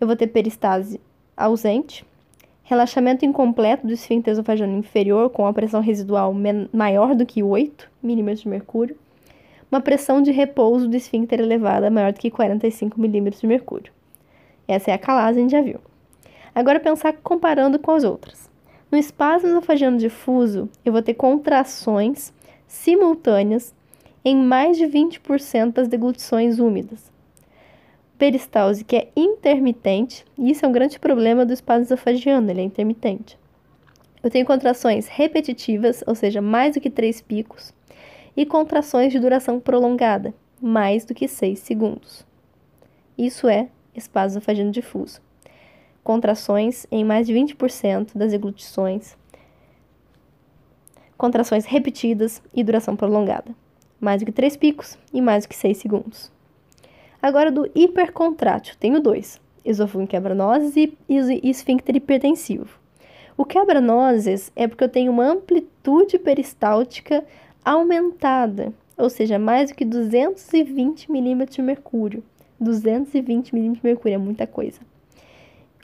eu 0.00 0.06
vou 0.06 0.16
ter 0.16 0.28
peristase 0.28 1.00
ausente, 1.36 2.04
relaxamento 2.62 3.24
incompleto 3.24 3.86
do 3.86 3.92
esfíncter 3.92 4.32
esofagano 4.32 4.76
inferior 4.76 5.30
com 5.30 5.46
a 5.46 5.52
pressão 5.52 5.80
residual 5.80 6.34
maior 6.72 7.14
do 7.14 7.26
que 7.26 7.42
8 7.42 7.90
milímetros 8.02 8.42
de 8.42 8.48
mercúrio, 8.48 8.96
uma 9.70 9.80
pressão 9.80 10.22
de 10.22 10.30
repouso 10.30 10.88
do 10.88 10.96
esfíncter 10.96 11.40
elevada 11.40 11.90
maior 11.90 12.12
do 12.12 12.18
que 12.18 12.30
45 12.30 13.00
milímetros 13.00 13.40
de 13.40 13.46
mercúrio. 13.46 13.92
Essa 14.66 14.90
é 14.90 14.94
a 14.94 14.98
calase, 14.98 15.38
a 15.38 15.42
gente 15.42 15.52
já 15.52 15.62
viu. 15.62 15.80
Agora 16.54 16.80
pensar 16.80 17.12
comparando 17.22 17.78
com 17.78 17.92
as 17.92 18.04
outras. 18.04 18.50
No 18.90 18.98
espasmo 18.98 19.48
esofagiano 19.48 19.98
difuso, 19.98 20.68
eu 20.84 20.92
vou 20.92 21.02
ter 21.02 21.14
contrações 21.14 22.32
simultâneas 22.66 23.74
em 24.24 24.36
mais 24.36 24.76
de 24.76 24.86
20% 24.86 25.72
das 25.72 25.88
deglutições 25.88 26.58
úmidas, 26.58 27.10
peristalse 28.18 28.84
que 28.84 28.96
é 28.96 29.08
intermitente, 29.16 30.24
e 30.36 30.50
isso 30.50 30.64
é 30.64 30.68
um 30.68 30.72
grande 30.72 30.98
problema 30.98 31.46
do 31.46 31.52
espasmo 31.52 31.84
esofagiano, 31.84 32.50
ele 32.50 32.60
é 32.60 32.64
intermitente. 32.64 33.38
Eu 34.22 34.30
tenho 34.30 34.44
contrações 34.44 35.06
repetitivas, 35.06 36.02
ou 36.06 36.14
seja, 36.14 36.42
mais 36.42 36.74
do 36.74 36.80
que 36.80 36.90
três 36.90 37.20
picos, 37.20 37.72
e 38.38 38.46
contrações 38.46 39.12
de 39.12 39.18
duração 39.18 39.58
prolongada, 39.58 40.32
mais 40.62 41.04
do 41.04 41.12
que 41.12 41.26
6 41.26 41.58
segundos. 41.58 42.24
Isso 43.18 43.48
é 43.48 43.68
espasmo 43.96 44.38
esofagiano 44.38 44.70
difuso. 44.70 45.20
Contrações 46.04 46.86
em 46.88 47.04
mais 47.04 47.26
de 47.26 47.34
20% 47.34 48.16
das 48.16 48.32
eglutições, 48.32 49.16
contrações 51.16 51.64
repetidas 51.64 52.40
e 52.54 52.62
duração 52.62 52.94
prolongada, 52.94 53.52
mais 53.98 54.22
do 54.22 54.26
que 54.26 54.30
3 54.30 54.56
picos 54.56 54.96
e 55.12 55.20
mais 55.20 55.44
do 55.44 55.48
que 55.48 55.56
6 55.56 55.76
segundos. 55.76 56.30
Agora 57.20 57.50
do 57.50 57.68
hipercontrátil, 57.74 58.76
tenho 58.78 59.00
dois: 59.00 59.40
esôfago 59.64 60.04
em 60.04 60.06
quebra-nozes 60.06 60.76
e, 60.76 60.96
e 61.08 61.50
esfíncter 61.50 61.96
hipertensivo. 61.96 62.78
O 63.36 63.44
quebra-nozes 63.44 64.52
é 64.54 64.68
porque 64.68 64.84
eu 64.84 64.88
tenho 64.88 65.10
uma 65.10 65.24
amplitude 65.24 66.20
peristáltica 66.20 67.24
aumentada, 67.64 68.72
ou 68.96 69.08
seja, 69.08 69.38
mais 69.38 69.70
do 69.70 69.76
que 69.76 69.84
220 69.84 71.10
milímetros 71.10 71.56
de 71.56 71.62
mercúrio. 71.62 72.22
220 72.60 73.54
milímetros 73.54 73.82
de 73.82 73.88
mercúrio 73.88 74.14
é 74.14 74.18
muita 74.18 74.46
coisa. 74.46 74.80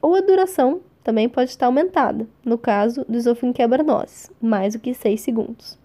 Ou 0.03 0.15
a 0.15 0.21
duração 0.21 0.81
também 1.03 1.29
pode 1.29 1.51
estar 1.51 1.67
aumentada, 1.67 2.27
no 2.45 2.59
caso 2.59 3.05
do 3.09 3.17
esôfago 3.17 3.53
quebra-nozes, 3.53 4.31
mais 4.41 4.75
do 4.75 4.81
que 4.81 4.95
6 4.95 5.21
segundos. 5.21 5.79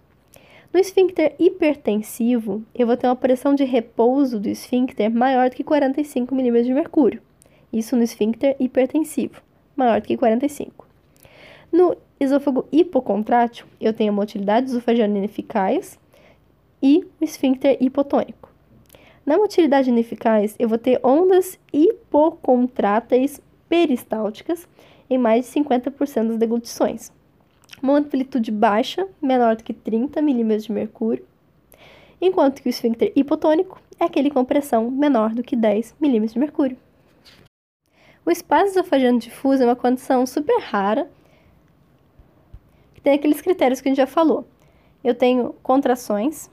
No 0.72 0.78
esfíncter 0.78 1.34
hipertensivo, 1.38 2.62
eu 2.74 2.86
vou 2.86 2.96
ter 2.96 3.06
uma 3.06 3.16
pressão 3.16 3.54
de 3.54 3.64
repouso 3.64 4.38
do 4.38 4.48
esfíncter 4.48 5.10
maior 5.10 5.50
do 5.50 5.56
que 5.56 5.64
45 5.64 6.34
mm 6.34 6.62
de 6.62 6.72
mercúrio. 6.72 7.20
Isso 7.72 7.96
no 7.96 8.02
esfíncter 8.02 8.56
hipertensivo, 8.58 9.42
maior 9.76 10.00
do 10.00 10.06
que 10.06 10.16
45. 10.16 10.86
No 11.72 11.96
esôfago 12.20 12.66
hipocontrátil, 12.70 13.66
eu 13.80 13.94
tenho 13.94 14.12
a 14.12 14.14
motilidade 14.14 14.66
esofagina 14.66 15.16
ineficaz 15.16 15.98
e 16.82 17.06
o 17.18 17.24
esfíncter 17.24 17.78
hipotônico. 17.80 18.50
Na 19.24 19.38
motilidade 19.38 19.88
ineficaz, 19.88 20.54
eu 20.58 20.68
vou 20.68 20.76
ter 20.76 21.00
ondas 21.02 21.58
hipocontráteis 21.72 23.40
peristálticas 23.68 24.68
em 25.08 25.16
mais 25.16 25.46
de 25.46 25.60
50% 25.60 26.28
das 26.28 26.36
deglutições. 26.36 27.10
Uma 27.82 27.98
amplitude 27.98 28.50
baixa, 28.50 29.08
menor 29.22 29.56
do 29.56 29.64
que 29.64 29.72
30 29.72 30.20
milímetros 30.20 30.64
de 30.64 30.72
mercúrio, 30.72 31.24
enquanto 32.20 32.60
que 32.60 32.68
o 32.68 32.70
esfíncter 32.70 33.12
hipotônico 33.16 33.80
é 33.98 34.04
aquele 34.04 34.30
com 34.30 34.44
pressão 34.44 34.90
menor 34.90 35.34
do 35.34 35.42
que 35.42 35.56
10 35.56 35.96
milímetros 35.98 36.34
de 36.34 36.38
mercúrio. 36.38 36.76
O 38.26 38.30
espaço 38.30 38.72
esofagiano 38.72 39.18
difuso 39.18 39.62
é 39.62 39.66
uma 39.66 39.76
condição 39.76 40.26
super 40.26 40.58
rara, 40.60 41.08
tem 43.02 43.14
aqueles 43.14 43.40
critérios 43.40 43.80
que 43.80 43.88
a 43.88 43.90
gente 43.90 43.98
já 43.98 44.06
falou. 44.06 44.46
Eu 45.02 45.14
tenho 45.14 45.54
contrações 45.62 46.50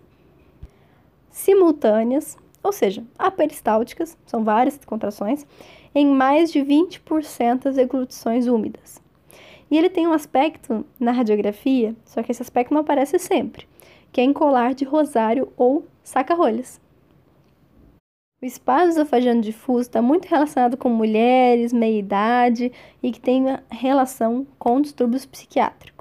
simultâneas, 1.30 2.38
ou 2.64 2.72
seja, 2.72 3.04
aperistálticas, 3.18 4.18
são 4.26 4.44
várias 4.44 4.78
contrações, 4.86 5.46
em 5.94 6.08
mais 6.08 6.52
de 6.52 6.60
20% 6.60 7.64
das 7.64 7.76
deglutições 7.76 8.48
úmidas. 8.48 9.02
E 9.70 9.78
ele 9.78 9.90
tem 9.90 10.08
um 10.08 10.14
aspecto 10.14 10.86
na 11.00 11.12
radiografia, 11.12 11.96
só 12.06 12.24
que 12.24 12.32
esse 12.32 12.42
aspecto 12.42 12.74
não 12.74 12.82
aparece 12.82 13.20
sempre, 13.20 13.68
que 14.12 14.22
é 14.22 14.24
em 14.24 14.34
colar 14.34 14.74
de 14.74 14.86
rosário 14.86 15.52
ou 15.58 15.86
saca-rolhas. 16.04 16.80
O 18.42 18.46
espaço 18.46 18.90
esofagiano 18.90 19.42
difuso 19.42 19.82
está 19.82 20.02
muito 20.02 20.26
relacionado 20.26 20.78
com 20.78 20.90
mulheres, 20.90 21.74
meia-idade 21.74 22.72
e 23.02 23.12
que 23.12 23.20
tem 23.20 23.46
relação 23.70 24.46
com 24.60 24.80
distúrbios 24.80 25.26
psiquiátricos. 25.26 25.97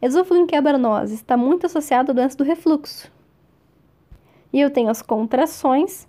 Esôfago 0.00 0.40
em 0.40 0.46
quebranose 0.46 1.14
está 1.14 1.36
muito 1.36 1.66
associado 1.66 2.10
à 2.10 2.14
doença 2.14 2.36
do 2.36 2.44
refluxo. 2.44 3.10
E 4.52 4.60
eu 4.60 4.70
tenho 4.70 4.88
as 4.88 5.02
contrações 5.02 6.08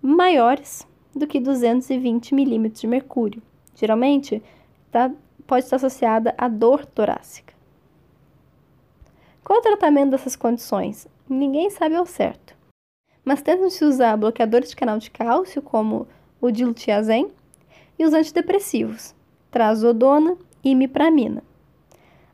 maiores 0.00 0.86
do 1.14 1.26
que 1.26 1.40
220 1.40 2.34
milímetros 2.34 2.80
de 2.80 2.86
mercúrio. 2.86 3.42
Geralmente, 3.74 4.42
tá, 4.90 5.10
pode 5.46 5.64
estar 5.64 5.76
associada 5.76 6.34
à 6.36 6.48
dor 6.48 6.84
torácica. 6.84 7.54
Qual 9.42 9.58
o 9.58 9.62
tratamento 9.62 10.10
dessas 10.10 10.36
condições? 10.36 11.08
Ninguém 11.28 11.70
sabe 11.70 11.96
ao 11.96 12.06
certo 12.06 12.52
mas 13.24 13.42
tentam-se 13.42 13.84
usar 13.84 14.16
bloqueadores 14.16 14.70
de 14.70 14.76
canal 14.76 14.98
de 14.98 15.10
cálcio, 15.10 15.62
como 15.62 16.06
o 16.40 16.50
diltiazem, 16.50 17.30
e 17.98 18.04
os 18.04 18.12
antidepressivos, 18.12 19.14
trazodona 19.50 20.36
e 20.64 20.70
imipramina. 20.70 21.42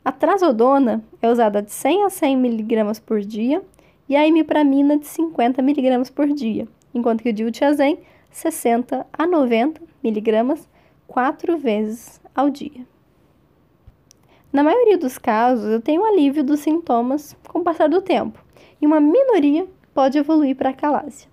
A 0.08 0.12
trazodona 0.12 1.04
é 1.20 1.30
usada 1.30 1.60
de 1.60 1.70
100 1.70 2.04
a 2.04 2.08
100 2.08 2.32
mg 2.32 3.00
por 3.02 3.20
dia 3.20 3.62
e 4.08 4.16
a 4.16 4.26
imipramina 4.26 4.98
de 4.98 5.06
50 5.06 5.60
mg 5.60 6.10
por 6.12 6.28
dia, 6.28 6.66
enquanto 6.94 7.22
que 7.22 7.28
o 7.28 7.32
diltiazem 7.32 7.98
60 8.30 9.06
a 9.12 9.26
90 9.26 9.82
mg 10.02 10.62
quatro 11.06 11.58
vezes 11.58 12.18
ao 12.34 12.48
dia. 12.48 12.86
Na 14.50 14.62
maioria 14.62 14.96
dos 14.96 15.18
casos, 15.18 15.66
eu 15.66 15.82
tenho 15.82 16.02
alívio 16.06 16.42
dos 16.42 16.60
sintomas 16.60 17.36
com 17.46 17.58
o 17.58 17.62
passar 17.62 17.90
do 17.90 18.00
tempo, 18.00 18.42
e 18.80 18.86
uma 18.86 19.00
minoria 19.00 19.68
pode 19.92 20.16
evoluir 20.16 20.56
para 20.56 20.70
a 20.70 20.74
calásia. 20.74 21.28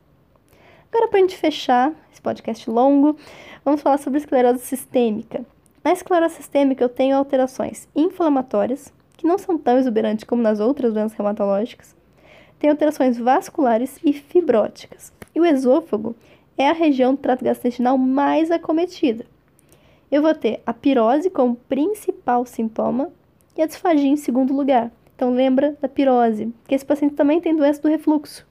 Agora, 0.91 1.07
para 1.07 1.19
a 1.19 1.21
gente 1.21 1.38
fechar 1.38 1.93
esse 2.11 2.21
podcast 2.21 2.69
longo, 2.69 3.15
vamos 3.63 3.81
falar 3.81 3.99
sobre 3.99 4.19
esclerose 4.19 4.59
sistêmica. 4.59 5.45
Na 5.86 5.93
esclerose 5.93 6.34
sistêmica, 6.34 6.84
eu 6.84 6.89
tenho 6.89 7.15
alterações 7.15 7.88
inflamatórias, 7.95 8.91
que 9.15 9.28
não 9.28 9.38
são 9.38 9.56
tão 9.56 9.78
exuberantes 9.78 10.24
como 10.24 10.41
nas 10.41 10.60
outras 10.60 10.91
doenças 10.91 11.15
reumatológicas. 11.15 11.95
Tem 12.58 12.71
alterações 12.71 13.19
vasculares 13.19 14.00
e 14.04 14.12
fibróticas. 14.12 15.13
E 15.36 15.39
o 15.39 15.45
esôfago 15.45 16.15
é 16.58 16.67
a 16.67 16.74
região 16.74 17.13
do 17.13 17.19
trato 17.19 17.45
gastrointestinal 17.45 18.00
mais 18.00 18.50
acometida. 18.50 19.28
Eu 20.12 20.24
vou 20.24 20.34
ter 20.34 20.60
a 20.65 20.74
pirose 20.74 21.30
como 21.30 21.56
principal 21.56 22.48
sintoma 22.48 23.12
e 23.56 23.62
a 23.62 23.67
disfagia 23.67 24.10
em 24.10 24.17
segundo 24.17 24.56
lugar. 24.56 24.91
Então 25.15 25.36
lembra 25.36 25.78
da 25.80 25.88
pirose, 25.88 26.52
que 26.67 26.74
esse 26.74 26.84
paciente 26.84 27.13
também 27.13 27.39
tem 27.39 27.56
doença 27.56 27.84
do 27.84 27.89
refluxo. 27.89 28.43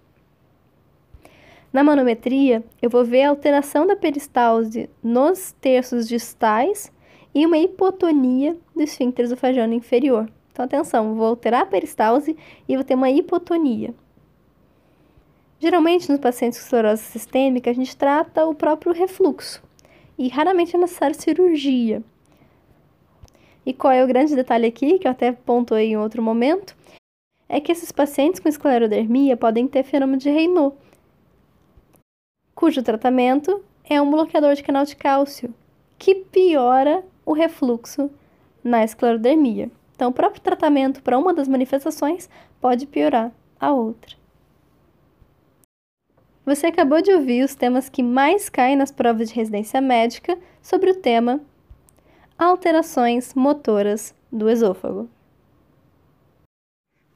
Na 1.72 1.82
manometria, 1.82 2.62
eu 2.80 2.88
vou 2.88 3.04
ver 3.04 3.22
a 3.22 3.30
alteração 3.30 3.84
da 3.84 3.96
peristalse 3.96 4.88
nos 5.02 5.50
terços 5.60 6.06
distais 6.06 6.92
e 7.34 7.44
uma 7.44 7.58
hipotonia 7.58 8.56
do 8.74 8.82
esfíncter 8.82 9.24
esofagano 9.24 9.74
inferior. 9.74 10.30
Então, 10.52 10.64
atenção, 10.64 11.14
vou 11.14 11.26
alterar 11.26 11.62
a 11.62 11.66
peristalse 11.66 12.36
e 12.68 12.76
vou 12.76 12.84
ter 12.84 12.94
uma 12.94 13.10
hipotonia. 13.10 13.92
Geralmente, 15.58 16.10
nos 16.10 16.20
pacientes 16.20 16.58
com 16.58 16.64
esclerose 16.64 17.02
sistêmica, 17.02 17.70
a 17.70 17.74
gente 17.74 17.96
trata 17.96 18.46
o 18.46 18.54
próprio 18.54 18.92
refluxo 18.92 19.62
e 20.16 20.28
raramente 20.28 20.76
é 20.76 20.78
necessário 20.78 21.20
cirurgia. 21.20 22.02
E 23.66 23.72
qual 23.72 23.92
é 23.92 24.04
o 24.04 24.06
grande 24.06 24.36
detalhe 24.36 24.66
aqui, 24.66 24.98
que 24.98 25.06
eu 25.06 25.10
até 25.10 25.32
pontuei 25.32 25.88
em 25.88 25.96
outro 25.96 26.22
momento, 26.22 26.76
é 27.48 27.60
que 27.60 27.72
esses 27.72 27.90
pacientes 27.90 28.40
com 28.40 28.48
esclerodermia 28.48 29.36
podem 29.36 29.66
ter 29.66 29.82
fenômeno 29.82 30.18
de 30.18 30.30
Raynaud, 30.30 30.76
cujo 32.54 32.82
tratamento 32.82 33.64
é 33.88 34.00
um 34.00 34.10
bloqueador 34.10 34.54
de 34.54 34.62
canal 34.62 34.84
de 34.84 34.94
cálcio, 34.94 35.52
que 35.98 36.14
piora 36.14 37.04
o 37.24 37.32
refluxo 37.32 38.10
na 38.62 38.84
esclerodermia. 38.84 39.70
Então, 39.94 40.10
o 40.10 40.14
próprio 40.14 40.42
tratamento 40.42 41.02
para 41.02 41.18
uma 41.18 41.32
das 41.32 41.48
manifestações 41.48 42.28
pode 42.60 42.86
piorar 42.86 43.32
a 43.60 43.72
outra. 43.72 44.16
Você 46.44 46.66
acabou 46.66 47.00
de 47.00 47.12
ouvir 47.12 47.42
os 47.42 47.54
temas 47.54 47.88
que 47.88 48.02
mais 48.02 48.48
caem 48.48 48.76
nas 48.76 48.90
provas 48.90 49.28
de 49.28 49.34
residência 49.34 49.80
médica 49.80 50.38
sobre 50.60 50.90
o 50.90 50.94
tema 50.94 51.40
alterações 52.38 53.32
motoras 53.34 54.14
do 54.30 54.50
esôfago. 54.50 55.08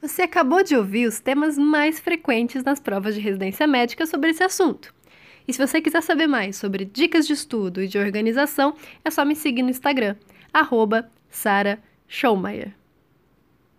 Você 0.01 0.21
acabou 0.21 0.63
de 0.63 0.75
ouvir 0.75 1.07
os 1.07 1.19
temas 1.19 1.57
mais 1.57 1.99
frequentes 1.99 2.63
nas 2.63 2.79
provas 2.79 3.15
de 3.15 3.21
residência 3.21 3.67
médica 3.67 4.05
sobre 4.05 4.29
esse 4.29 4.41
assunto. 4.41 4.93
E 5.49 5.53
se 5.53 5.65
você 5.65 5.81
quiser 5.81 6.03
saber 6.03 6.27
mais 6.27 6.57
sobre 6.57 6.85
dicas 6.85 7.25
de 7.25 7.33
estudo 7.33 7.81
e 7.81 7.87
de 7.87 7.97
organização, 7.97 8.75
é 9.03 9.09
só 9.09 9.25
me 9.25 9.35
seguir 9.35 9.63
no 9.63 9.71
Instagram, 9.71 10.15
arroba 10.53 11.09
Sara. 11.27 11.79